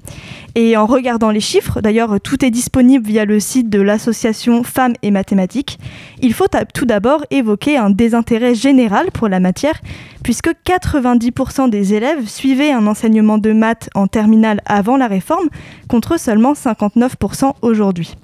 Et 0.55 0.77
en 0.77 0.87
regardant 0.87 1.31
les 1.31 1.41
chiffres, 1.41 1.81
d'ailleurs 1.81 2.21
tout 2.21 2.45
est 2.45 2.51
disponible 2.51 3.07
via 3.07 3.25
le 3.25 3.41
site 3.41 3.71
de 3.71 3.81
l'association 3.81 4.63
Femmes 4.63 4.95
et 5.03 5.11
mathématiques, 5.11 5.79
il 6.21 6.33
faut 6.33 6.47
tout 6.73 6.87
d'abord 6.87 7.25
évoquer 7.31 7.77
un 7.77 7.91
désintérêt 8.05 8.55
général 8.55 9.11
pour 9.13 9.29
la 9.29 9.41
matière, 9.41 9.81
puisque 10.23 10.51
90% 10.67 11.71
des 11.71 11.95
élèves 11.95 12.29
suivaient 12.29 12.71
un 12.71 12.87
enseignement 12.87 13.39
de 13.39 13.53
maths 13.53 13.89
en 13.95 14.09
terminale 14.09 14.61
avant 14.67 14.99
la 14.99 15.07
réforme, 15.07 15.49
contre 15.89 16.21
seulement 16.21 16.53
59% 16.53 17.55
aujourd'hui. 17.63 18.15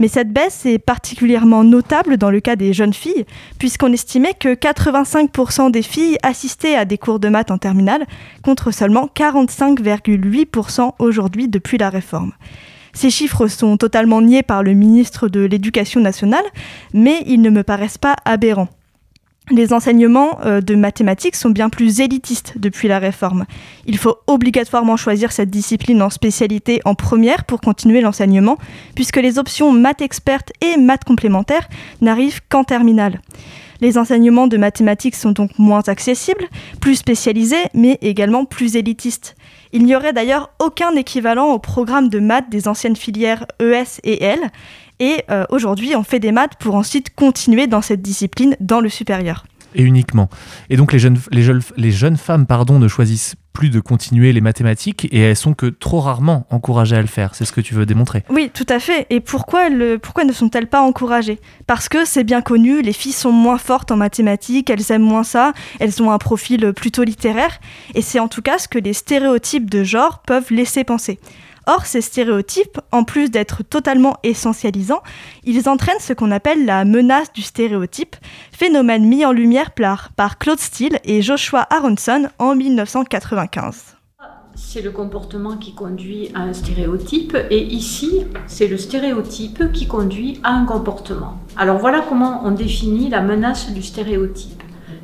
Mais 0.00 0.08
cette 0.08 0.32
baisse 0.32 0.64
est 0.64 0.78
particulièrement 0.78 1.64
notable 1.64 2.16
dans 2.16 2.30
le 2.30 2.40
cas 2.40 2.56
des 2.56 2.72
jeunes 2.72 2.94
filles, 2.94 3.26
puisqu'on 3.58 3.92
estimait 3.92 4.32
que 4.32 4.54
85% 4.54 5.70
des 5.70 5.82
filles 5.82 6.16
assistaient 6.22 6.76
à 6.76 6.86
des 6.86 6.96
cours 6.96 7.20
de 7.20 7.28
maths 7.28 7.50
en 7.50 7.58
terminale, 7.58 8.06
contre 8.42 8.70
seulement 8.70 9.10
45,8% 9.14 10.92
aujourd'hui 10.98 11.48
depuis 11.48 11.76
la 11.76 11.90
réforme. 11.90 12.32
Ces 12.94 13.10
chiffres 13.10 13.48
sont 13.48 13.76
totalement 13.76 14.22
niés 14.22 14.42
par 14.42 14.62
le 14.62 14.72
ministre 14.72 15.28
de 15.28 15.40
l'Éducation 15.40 16.00
nationale, 16.00 16.46
mais 16.94 17.22
ils 17.26 17.42
ne 17.42 17.50
me 17.50 17.62
paraissent 17.62 17.98
pas 17.98 18.16
aberrants. 18.24 18.68
Les 19.48 19.72
enseignements 19.72 20.38
euh, 20.44 20.60
de 20.60 20.76
mathématiques 20.76 21.34
sont 21.34 21.50
bien 21.50 21.70
plus 21.70 22.00
élitistes 22.00 22.54
depuis 22.56 22.86
la 22.86 23.00
réforme. 23.00 23.46
Il 23.86 23.98
faut 23.98 24.18
obligatoirement 24.28 24.96
choisir 24.96 25.32
cette 25.32 25.50
discipline 25.50 26.02
en 26.02 26.10
spécialité 26.10 26.80
en 26.84 26.94
première 26.94 27.44
pour 27.44 27.60
continuer 27.60 28.00
l'enseignement, 28.00 28.58
puisque 28.94 29.16
les 29.16 29.38
options 29.38 29.72
maths 29.72 30.02
expertes 30.02 30.52
et 30.60 30.76
maths 30.76 31.04
complémentaires 31.04 31.68
n'arrivent 32.00 32.40
qu'en 32.48 32.62
terminale. 32.62 33.20
Les 33.80 33.96
enseignements 33.96 34.46
de 34.46 34.58
mathématiques 34.58 35.16
sont 35.16 35.32
donc 35.32 35.58
moins 35.58 35.82
accessibles, 35.88 36.46
plus 36.80 36.96
spécialisés, 36.96 37.64
mais 37.72 37.98
également 38.02 38.44
plus 38.44 38.76
élitistes. 38.76 39.36
Il 39.72 39.84
n'y 39.84 39.96
aurait 39.96 40.12
d'ailleurs 40.12 40.50
aucun 40.58 40.94
équivalent 40.96 41.46
au 41.46 41.58
programme 41.58 42.08
de 42.08 42.18
maths 42.18 42.50
des 42.50 42.68
anciennes 42.68 42.96
filières 42.96 43.46
ES 43.60 44.00
et 44.04 44.22
L. 44.22 44.40
Et 45.00 45.24
euh, 45.30 45.44
aujourd'hui, 45.48 45.96
on 45.96 46.04
fait 46.04 46.20
des 46.20 46.30
maths 46.30 46.56
pour 46.60 46.76
ensuite 46.76 47.14
continuer 47.14 47.66
dans 47.66 47.82
cette 47.82 48.02
discipline 48.02 48.56
dans 48.60 48.80
le 48.80 48.88
supérieur 48.88 49.44
et 49.74 49.82
uniquement. 49.82 50.28
Et 50.68 50.76
donc 50.76 50.92
les 50.92 50.98
jeunes, 50.98 51.18
les 51.30 51.42
jeunes, 51.42 51.62
les 51.76 51.92
jeunes 51.92 52.16
femmes 52.16 52.46
pardon, 52.46 52.78
ne 52.78 52.88
choisissent 52.88 53.36
plus 53.52 53.70
de 53.70 53.80
continuer 53.80 54.32
les 54.32 54.40
mathématiques 54.40 55.08
et 55.10 55.20
elles 55.20 55.36
sont 55.36 55.54
que 55.54 55.66
trop 55.66 56.00
rarement 56.00 56.46
encouragées 56.50 56.96
à 56.96 57.00
le 57.00 57.08
faire. 57.08 57.34
C'est 57.34 57.44
ce 57.44 57.52
que 57.52 57.60
tu 57.60 57.74
veux 57.74 57.84
démontrer. 57.84 58.22
Oui, 58.30 58.50
tout 58.52 58.66
à 58.68 58.78
fait. 58.78 59.06
Et 59.10 59.20
pourquoi, 59.20 59.68
le, 59.68 59.98
pourquoi 59.98 60.24
ne 60.24 60.32
sont-elles 60.32 60.68
pas 60.68 60.80
encouragées? 60.80 61.40
Parce 61.66 61.88
que 61.88 62.04
c'est 62.04 62.24
bien 62.24 62.42
connu, 62.42 62.80
les 62.80 62.92
filles 62.92 63.12
sont 63.12 63.32
moins 63.32 63.58
fortes 63.58 63.90
en 63.90 63.96
mathématiques, 63.96 64.70
elles 64.70 64.90
aiment 64.92 65.02
moins 65.02 65.24
ça, 65.24 65.52
elles 65.78 66.02
ont 66.02 66.10
un 66.10 66.18
profil 66.18 66.72
plutôt 66.72 67.02
littéraire, 67.02 67.60
et 67.94 68.02
c'est 68.02 68.20
en 68.20 68.28
tout 68.28 68.42
cas 68.42 68.58
ce 68.58 68.68
que 68.68 68.78
les 68.78 68.92
stéréotypes 68.92 69.68
de 69.68 69.82
genre 69.82 70.20
peuvent 70.20 70.52
laisser 70.52 70.84
penser. 70.84 71.18
Or, 71.66 71.86
ces 71.86 72.00
stéréotypes, 72.00 72.80
en 72.92 73.04
plus 73.04 73.30
d'être 73.30 73.62
totalement 73.62 74.16
essentialisants, 74.22 75.02
ils 75.44 75.68
entraînent 75.68 76.00
ce 76.00 76.12
qu'on 76.12 76.30
appelle 76.30 76.64
la 76.64 76.84
menace 76.84 77.32
du 77.32 77.42
stéréotype, 77.42 78.16
phénomène 78.52 79.06
mis 79.06 79.24
en 79.24 79.32
lumière 79.32 79.70
par, 79.72 80.38
Claude 80.38 80.60
Steele 80.60 80.98
et 81.04 81.22
Joshua 81.22 81.66
Aronson 81.70 82.28
en 82.38 82.54
1995 82.54 83.96
c'est 84.56 84.82
le 84.82 84.90
comportement 84.90 85.56
qui 85.56 85.74
conduit 85.74 86.30
à 86.34 86.40
un 86.40 86.52
stéréotype 86.52 87.36
et 87.50 87.62
ici, 87.62 88.26
c'est 88.46 88.66
le 88.66 88.76
stéréotype 88.76 89.72
qui 89.72 89.86
conduit 89.86 90.38
à 90.42 90.52
un 90.52 90.66
comportement. 90.66 91.40
Alors 91.56 91.78
voilà 91.78 92.04
comment 92.06 92.42
on 92.44 92.50
définit 92.50 93.08
la 93.08 93.22
menace 93.22 93.72
du 93.72 93.82
stéréotype. 93.82 94.59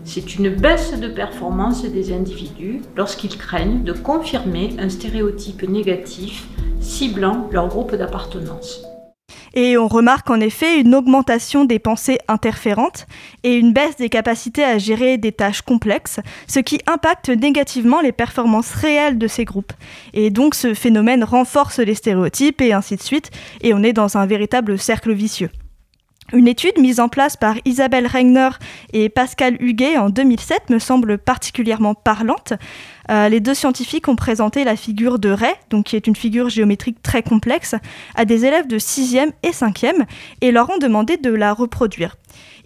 C'est 0.09 0.37
une 0.37 0.51
baisse 0.51 0.99
de 0.99 1.09
performance 1.09 1.83
des 1.83 2.13
individus 2.13 2.81
lorsqu'ils 2.97 3.37
craignent 3.37 3.83
de 3.83 3.93
confirmer 3.93 4.71
un 4.79 4.89
stéréotype 4.89 5.69
négatif 5.69 6.45
ciblant 6.81 7.49
leur 7.51 7.67
groupe 7.67 7.93
d'appartenance. 7.93 8.83
Et 9.53 9.77
on 9.77 9.89
remarque 9.89 10.31
en 10.31 10.39
effet 10.39 10.81
une 10.81 10.95
augmentation 10.95 11.65
des 11.65 11.81
pensées 11.81 12.19
interférentes 12.29 13.07
et 13.43 13.57
une 13.57 13.73
baisse 13.73 13.97
des 13.97 14.09
capacités 14.09 14.63
à 14.63 14.79
gérer 14.79 15.19
des 15.19 15.33
tâches 15.33 15.63
complexes, 15.63 16.21
ce 16.47 16.61
qui 16.61 16.79
impacte 16.87 17.29
négativement 17.29 18.01
les 18.01 18.13
performances 18.13 18.73
réelles 18.73 19.19
de 19.19 19.27
ces 19.27 19.45
groupes. 19.45 19.73
Et 20.15 20.31
donc 20.31 20.55
ce 20.55 20.73
phénomène 20.73 21.25
renforce 21.25 21.81
les 21.81 21.95
stéréotypes 21.95 22.61
et 22.61 22.73
ainsi 22.73 22.95
de 22.95 23.03
suite, 23.03 23.33
et 23.61 23.75
on 23.75 23.83
est 23.83 23.93
dans 23.93 24.17
un 24.17 24.27
véritable 24.27 24.79
cercle 24.79 25.13
vicieux. 25.13 25.51
Une 26.33 26.49
étude 26.49 26.79
mise 26.79 26.99
en 26.99 27.09
place 27.09 27.37
par 27.37 27.55
Isabelle 27.65 28.09
Regner 28.09 28.49
et 28.93 29.09
Pascal 29.09 29.57
Huguet 29.61 29.97
en 29.97 30.11
2007 30.11 30.71
me 30.71 30.81
semble 30.81 31.19
particulièrement 31.19 31.95
parlante. 31.95 32.53
Euh, 33.11 33.29
les 33.29 33.41
deux 33.41 33.55
scientifiques 33.55 34.09
ont 34.09 34.17
présenté 34.17 34.65
la 34.65 34.77
figure 34.77 35.19
de 35.19 35.31
Ray, 35.31 35.53
donc 35.71 35.87
qui 35.87 35.97
est 35.97 36.07
une 36.07 36.17
figure 36.17 36.49
géométrique 36.49 37.03
très 37.03 37.23
complexe, 37.23 37.75
à 38.15 38.25
des 38.25 38.45
élèves 38.45 38.67
de 38.67 38.79
6e 38.79 39.31
et 39.43 39.51
5e 39.51 40.05
et 40.41 40.53
leur 40.53 40.71
ont 40.71 40.79
demandé 40.79 41.17
de 41.17 41.31
la 41.31 41.53
reproduire. 41.53 42.17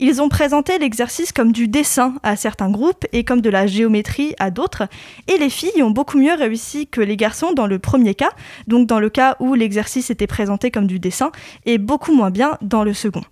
Ils 0.03 0.23
ont 0.23 0.31
présenté 0.31 0.79
l'exercice 0.79 1.31
comme 1.31 1.53
du 1.53 1.69
dessin 1.69 2.15
à 2.23 2.35
certains 2.35 2.71
groupes 2.71 3.05
et 3.13 3.23
comme 3.23 3.43
de 3.43 3.51
la 3.51 3.67
géométrie 3.67 4.35
à 4.39 4.51
d'autres, 4.51 4.85
et 5.29 5.37
les 5.37 5.51
filles 5.51 5.83
ont 5.83 5.91
beaucoup 5.91 6.19
mieux 6.19 6.33
réussi 6.33 6.87
que 6.87 7.03
les 7.03 7.19
garçons 7.19 7.53
dans 7.53 7.67
le 7.67 7.79
premier 7.79 8.15
cas, 8.15 8.31
donc 8.67 8.87
dans 8.87 8.99
le 8.99 9.11
cas 9.11 9.37
où 9.41 9.55
l'exercice 9.55 10.11
était 10.11 10.27
présenté 10.27 10.71
comme 10.71 10.87
du 10.87 10.99
dessin, 10.99 11.31
et 11.67 11.77
beaucoup 11.77 12.15
moins 12.15 12.31
bien 12.31 12.57
dans 12.63 12.83
le 12.83 12.95
second. 12.95 13.23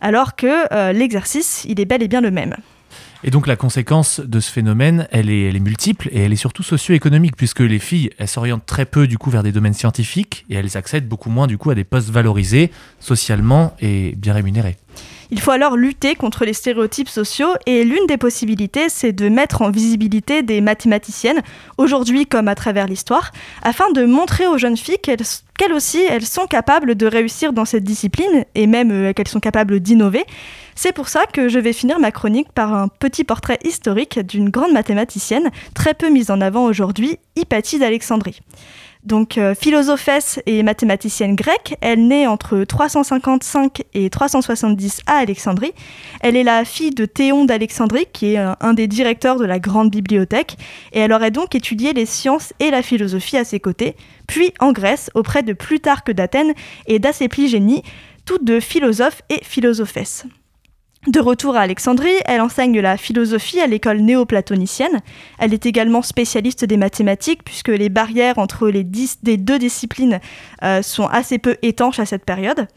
Alors 0.00 0.34
que 0.34 0.72
euh, 0.72 0.92
l'exercice, 0.92 1.66
il 1.68 1.78
est 1.78 1.84
bel 1.84 2.02
et 2.02 2.08
bien 2.08 2.22
le 2.22 2.30
même. 2.30 2.56
Et 3.26 3.30
donc 3.30 3.46
la 3.46 3.56
conséquence 3.56 4.20
de 4.20 4.38
ce 4.38 4.52
phénomène, 4.52 5.08
elle 5.10 5.30
est, 5.30 5.58
multiple 5.58 6.10
et 6.12 6.20
elle 6.20 6.32
est 6.34 6.36
surtout 6.36 6.62
socio-économique 6.62 7.36
puisque 7.36 7.60
les 7.60 7.78
filles, 7.78 8.10
elles 8.18 8.28
s'orientent 8.28 8.66
très 8.66 8.84
peu 8.84 9.06
du 9.06 9.16
coup 9.16 9.30
vers 9.30 9.42
des 9.42 9.50
domaines 9.50 9.72
scientifiques 9.72 10.44
et 10.50 10.56
elles 10.56 10.76
accèdent 10.76 11.08
beaucoup 11.08 11.30
moins 11.30 11.46
du 11.46 11.56
coup 11.56 11.70
à 11.70 11.74
des 11.74 11.84
postes 11.84 12.10
valorisés 12.10 12.70
socialement 13.00 13.74
et 13.80 14.14
bien 14.18 14.34
rémunérés. 14.34 14.76
Il 15.30 15.40
faut 15.40 15.50
alors 15.50 15.76
lutter 15.76 16.14
contre 16.14 16.44
les 16.44 16.52
stéréotypes 16.52 17.08
sociaux 17.08 17.48
et 17.66 17.84
l'une 17.84 18.06
des 18.06 18.16
possibilités, 18.16 18.88
c'est 18.88 19.12
de 19.12 19.28
mettre 19.28 19.62
en 19.62 19.70
visibilité 19.70 20.42
des 20.42 20.60
mathématiciennes, 20.60 21.42
aujourd'hui 21.78 22.26
comme 22.26 22.48
à 22.48 22.54
travers 22.54 22.86
l'histoire, 22.86 23.30
afin 23.62 23.90
de 23.92 24.04
montrer 24.04 24.46
aux 24.46 24.58
jeunes 24.58 24.76
filles 24.76 24.98
qu'elles 24.98 25.72
aussi, 25.72 26.02
elles 26.08 26.26
sont 26.26 26.46
capables 26.46 26.94
de 26.94 27.06
réussir 27.06 27.52
dans 27.52 27.64
cette 27.64 27.84
discipline 27.84 28.44
et 28.54 28.66
même 28.66 28.90
euh, 28.90 29.12
qu'elles 29.12 29.28
sont 29.28 29.40
capables 29.40 29.80
d'innover. 29.80 30.24
C'est 30.74 30.92
pour 30.92 31.08
ça 31.08 31.26
que 31.26 31.48
je 31.48 31.58
vais 31.58 31.72
finir 31.72 32.00
ma 32.00 32.10
chronique 32.10 32.52
par 32.52 32.74
un 32.74 32.88
petit 32.88 33.24
portrait 33.24 33.58
historique 33.64 34.18
d'une 34.18 34.50
grande 34.50 34.72
mathématicienne, 34.72 35.50
très 35.74 35.94
peu 35.94 36.10
mise 36.10 36.30
en 36.30 36.40
avant 36.40 36.64
aujourd'hui, 36.64 37.18
Hypatie 37.36 37.78
d'Alexandrie. 37.78 38.40
Donc 39.04 39.36
euh, 39.36 39.54
philosophesse 39.54 40.40
et 40.46 40.62
mathématicienne 40.62 41.36
grecque, 41.36 41.76
elle 41.82 42.08
naît 42.08 42.26
entre 42.26 42.64
355 42.64 43.82
et 43.92 44.08
370 44.08 45.00
à 45.06 45.16
Alexandrie. 45.16 45.72
Elle 46.20 46.36
est 46.36 46.42
la 46.42 46.64
fille 46.64 46.90
de 46.90 47.04
Théon 47.04 47.44
d'Alexandrie, 47.44 48.06
qui 48.12 48.34
est 48.34 48.38
un, 48.38 48.72
des 48.72 48.86
directeurs 48.86 49.36
de 49.38 49.44
la 49.44 49.58
grande 49.58 49.90
bibliothèque, 49.90 50.56
et 50.92 51.00
elle 51.00 51.12
aurait 51.12 51.30
donc 51.30 51.54
étudié 51.54 51.92
les 51.92 52.06
sciences 52.06 52.54
et 52.60 52.70
la 52.70 52.80
philosophie 52.80 53.36
à 53.36 53.44
ses 53.44 53.60
côtés, 53.60 53.94
puis 54.26 54.54
en 54.58 54.72
Grèce 54.72 55.10
auprès 55.14 55.42
de 55.42 55.52
Plutarque 55.52 56.10
d'Athènes 56.10 56.54
et 56.86 56.98
d'Acépligénie, 56.98 57.82
toutes 58.24 58.44
deux 58.44 58.60
philosophes 58.60 59.20
et 59.28 59.44
philosophesses. 59.44 60.24
De 61.06 61.20
retour 61.20 61.54
à 61.54 61.60
Alexandrie, 61.60 62.14
elle 62.24 62.40
enseigne 62.40 62.80
la 62.80 62.96
philosophie 62.96 63.60
à 63.60 63.66
l'école 63.66 63.98
néoplatonicienne. 63.98 65.02
Elle 65.38 65.52
est 65.52 65.66
également 65.66 66.00
spécialiste 66.00 66.64
des 66.64 66.78
mathématiques 66.78 67.44
puisque 67.44 67.68
les 67.68 67.90
barrières 67.90 68.38
entre 68.38 68.68
les, 68.68 68.84
deux 68.84 69.58
disciplines 69.58 70.20
euh, 70.62 70.80
sont 70.80 71.06
assez 71.06 71.38
peu 71.38 71.56
étanches 71.60 71.98
à 71.98 72.06
cette 72.06 72.24
période. 72.24 72.68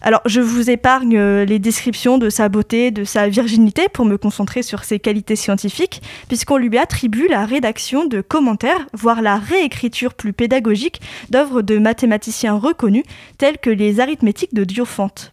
Alors, 0.00 0.22
je 0.24 0.40
vous 0.40 0.70
épargne 0.70 1.18
euh, 1.18 1.44
les 1.44 1.58
descriptions 1.58 2.16
de 2.16 2.30
sa 2.30 2.48
beauté, 2.48 2.90
de 2.90 3.04
sa 3.04 3.28
virginité, 3.28 3.90
pour 3.92 4.06
me 4.06 4.16
concentrer 4.16 4.62
sur 4.62 4.82
ses 4.84 4.98
qualités 4.98 5.36
scientifiques, 5.36 6.00
puisqu'on 6.28 6.56
lui 6.56 6.78
attribue 6.78 7.28
la 7.28 7.44
rédaction 7.44 8.06
de 8.06 8.22
commentaires, 8.22 8.86
voire 8.94 9.20
la 9.20 9.36
réécriture 9.36 10.14
plus 10.14 10.32
pédagogique 10.32 11.02
d'œuvres 11.28 11.60
de 11.60 11.78
mathématiciens 11.78 12.54
reconnus, 12.54 13.04
tels 13.36 13.58
que 13.58 13.68
les 13.68 14.00
arithmétiques 14.00 14.54
de 14.54 14.64
Diophante. 14.64 15.32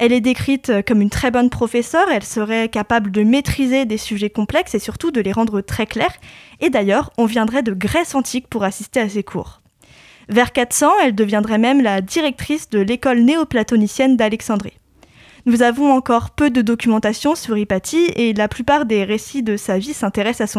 Elle 0.00 0.12
est 0.12 0.20
décrite 0.20 0.70
comme 0.86 1.02
une 1.02 1.10
très 1.10 1.32
bonne 1.32 1.50
professeure, 1.50 2.08
elle 2.12 2.22
serait 2.22 2.68
capable 2.68 3.10
de 3.10 3.24
maîtriser 3.24 3.84
des 3.84 3.98
sujets 3.98 4.30
complexes 4.30 4.76
et 4.76 4.78
surtout 4.78 5.10
de 5.10 5.20
les 5.20 5.32
rendre 5.32 5.60
très 5.60 5.86
clairs, 5.86 6.14
et 6.60 6.70
d'ailleurs, 6.70 7.10
on 7.18 7.26
viendrait 7.26 7.64
de 7.64 7.72
Grèce 7.72 8.14
antique 8.14 8.46
pour 8.46 8.62
assister 8.62 9.00
à 9.00 9.08
ses 9.08 9.24
cours. 9.24 9.60
Vers 10.28 10.52
400, 10.52 10.90
elle 11.02 11.16
deviendrait 11.16 11.58
même 11.58 11.82
la 11.82 12.00
directrice 12.00 12.70
de 12.70 12.78
l'école 12.78 13.20
néoplatonicienne 13.20 14.16
d'Alexandrie. 14.16 14.78
Nous 15.46 15.62
avons 15.62 15.90
encore 15.90 16.30
peu 16.30 16.50
de 16.50 16.60
documentation 16.60 17.34
sur 17.34 17.56
Hypatie 17.56 18.10
et 18.14 18.34
la 18.34 18.48
plupart 18.48 18.84
des 18.84 19.02
récits 19.02 19.42
de 19.42 19.56
sa 19.56 19.78
vie 19.78 19.94
s'intéressent 19.94 20.56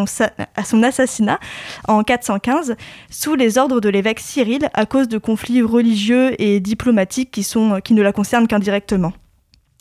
à 0.56 0.64
son, 0.64 0.84
assassinat 0.84 1.40
en 1.88 2.04
415 2.04 2.76
sous 3.10 3.36
les 3.36 3.58
ordres 3.58 3.80
de 3.80 3.90
l'évêque 3.90 4.20
Cyril 4.20 4.70
à 4.74 4.86
cause 4.86 5.08
de 5.08 5.18
conflits 5.18 5.62
religieux 5.62 6.34
et 6.42 6.60
diplomatiques 6.60 7.32
qui 7.32 7.94
ne 7.94 8.02
la 8.02 8.12
concernent 8.12 8.48
qu'indirectement. 8.48 9.14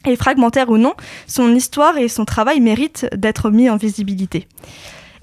Et 0.07 0.17
fragmentaire 0.17 0.71
ou 0.71 0.79
non, 0.79 0.95
son 1.27 1.55
histoire 1.55 1.99
et 1.99 2.09
son 2.09 2.25
travail 2.25 2.61
méritent 2.61 3.07
d'être 3.15 3.51
mis 3.51 3.69
en 3.69 3.77
visibilité. 3.77 4.47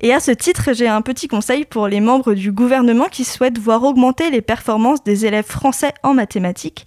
Et 0.01 0.13
à 0.13 0.19
ce 0.19 0.31
titre, 0.31 0.73
j'ai 0.73 0.87
un 0.87 1.01
petit 1.01 1.27
conseil 1.27 1.65
pour 1.65 1.87
les 1.87 2.01
membres 2.01 2.33
du 2.33 2.51
gouvernement 2.51 3.05
qui 3.05 3.23
souhaitent 3.23 3.57
voir 3.57 3.83
augmenter 3.83 4.29
les 4.29 4.41
performances 4.41 5.03
des 5.03 5.25
élèves 5.25 5.47
français 5.47 5.93
en 6.03 6.13
mathématiques. 6.13 6.85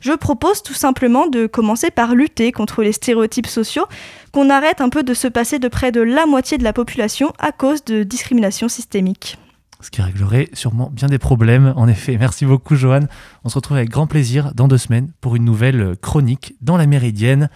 Je 0.00 0.12
propose 0.12 0.62
tout 0.62 0.74
simplement 0.74 1.26
de 1.26 1.46
commencer 1.46 1.90
par 1.90 2.14
lutter 2.14 2.52
contre 2.52 2.82
les 2.82 2.92
stéréotypes 2.92 3.46
sociaux, 3.46 3.86
qu'on 4.32 4.50
arrête 4.50 4.80
un 4.80 4.88
peu 4.88 5.02
de 5.02 5.14
se 5.14 5.28
passer 5.28 5.58
de 5.58 5.68
près 5.68 5.92
de 5.92 6.00
la 6.00 6.26
moitié 6.26 6.58
de 6.58 6.64
la 6.64 6.72
population 6.72 7.32
à 7.38 7.52
cause 7.52 7.84
de 7.84 8.02
discrimination 8.02 8.68
systémique. 8.68 9.38
Ce 9.80 9.90
qui 9.90 10.02
réglerait 10.02 10.48
sûrement 10.54 10.90
bien 10.92 11.08
des 11.08 11.18
problèmes, 11.18 11.72
en 11.76 11.86
effet. 11.86 12.16
Merci 12.18 12.44
beaucoup, 12.44 12.74
Johan. 12.74 13.02
On 13.44 13.48
se 13.48 13.54
retrouve 13.54 13.76
avec 13.76 13.90
grand 13.90 14.06
plaisir 14.06 14.52
dans 14.54 14.66
deux 14.66 14.78
semaines 14.78 15.12
pour 15.20 15.36
une 15.36 15.44
nouvelle 15.44 15.96
chronique 16.00 16.54
dans 16.60 16.76
la 16.76 16.86
Méridienne. 16.86 17.48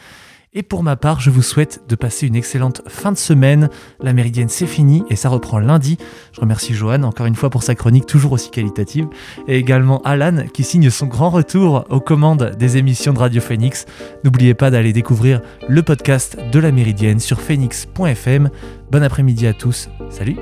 Et 0.54 0.62
pour 0.62 0.82
ma 0.82 0.96
part, 0.96 1.18
je 1.18 1.30
vous 1.30 1.40
souhaite 1.40 1.82
de 1.88 1.94
passer 1.94 2.26
une 2.26 2.37
excellente 2.37 2.82
fin 2.87 3.11
de 3.11 3.16
semaine. 3.16 3.70
La 4.02 4.12
Méridienne, 4.12 4.50
c'est 4.50 4.66
fini 4.66 5.02
et 5.08 5.16
ça 5.16 5.30
reprend 5.30 5.58
lundi. 5.58 5.96
Je 6.32 6.40
remercie 6.42 6.74
Johan 6.74 7.04
encore 7.04 7.24
une 7.24 7.35
fois 7.35 7.48
pour 7.48 7.62
sa 7.62 7.74
chronique 7.74 8.04
toujours 8.04 8.32
aussi 8.32 8.50
qualitative. 8.50 9.08
Et 9.48 9.56
également 9.56 10.02
Alan 10.02 10.44
qui 10.52 10.62
signe 10.62 10.90
son 10.90 11.06
grand 11.06 11.30
retour 11.30 11.87
aux 11.88 12.00
commandes 12.00 12.54
des 12.58 12.76
émissions 12.76 13.14
de 13.14 13.18
Radio 13.18 13.40
Phoenix. 13.40 13.87
N'oubliez 14.24 14.52
pas 14.52 14.70
d'aller 14.70 14.92
découvrir 14.92 15.40
le 15.68 15.82
podcast 15.82 16.37
de 16.52 16.58
la 16.58 16.70
Méridienne 16.70 17.18
sur 17.18 17.40
phoenix.fm. 17.40 18.50
Bon 18.90 19.02
après-midi 19.02 19.46
à 19.46 19.54
tous. 19.54 19.88
Salut 20.11 20.37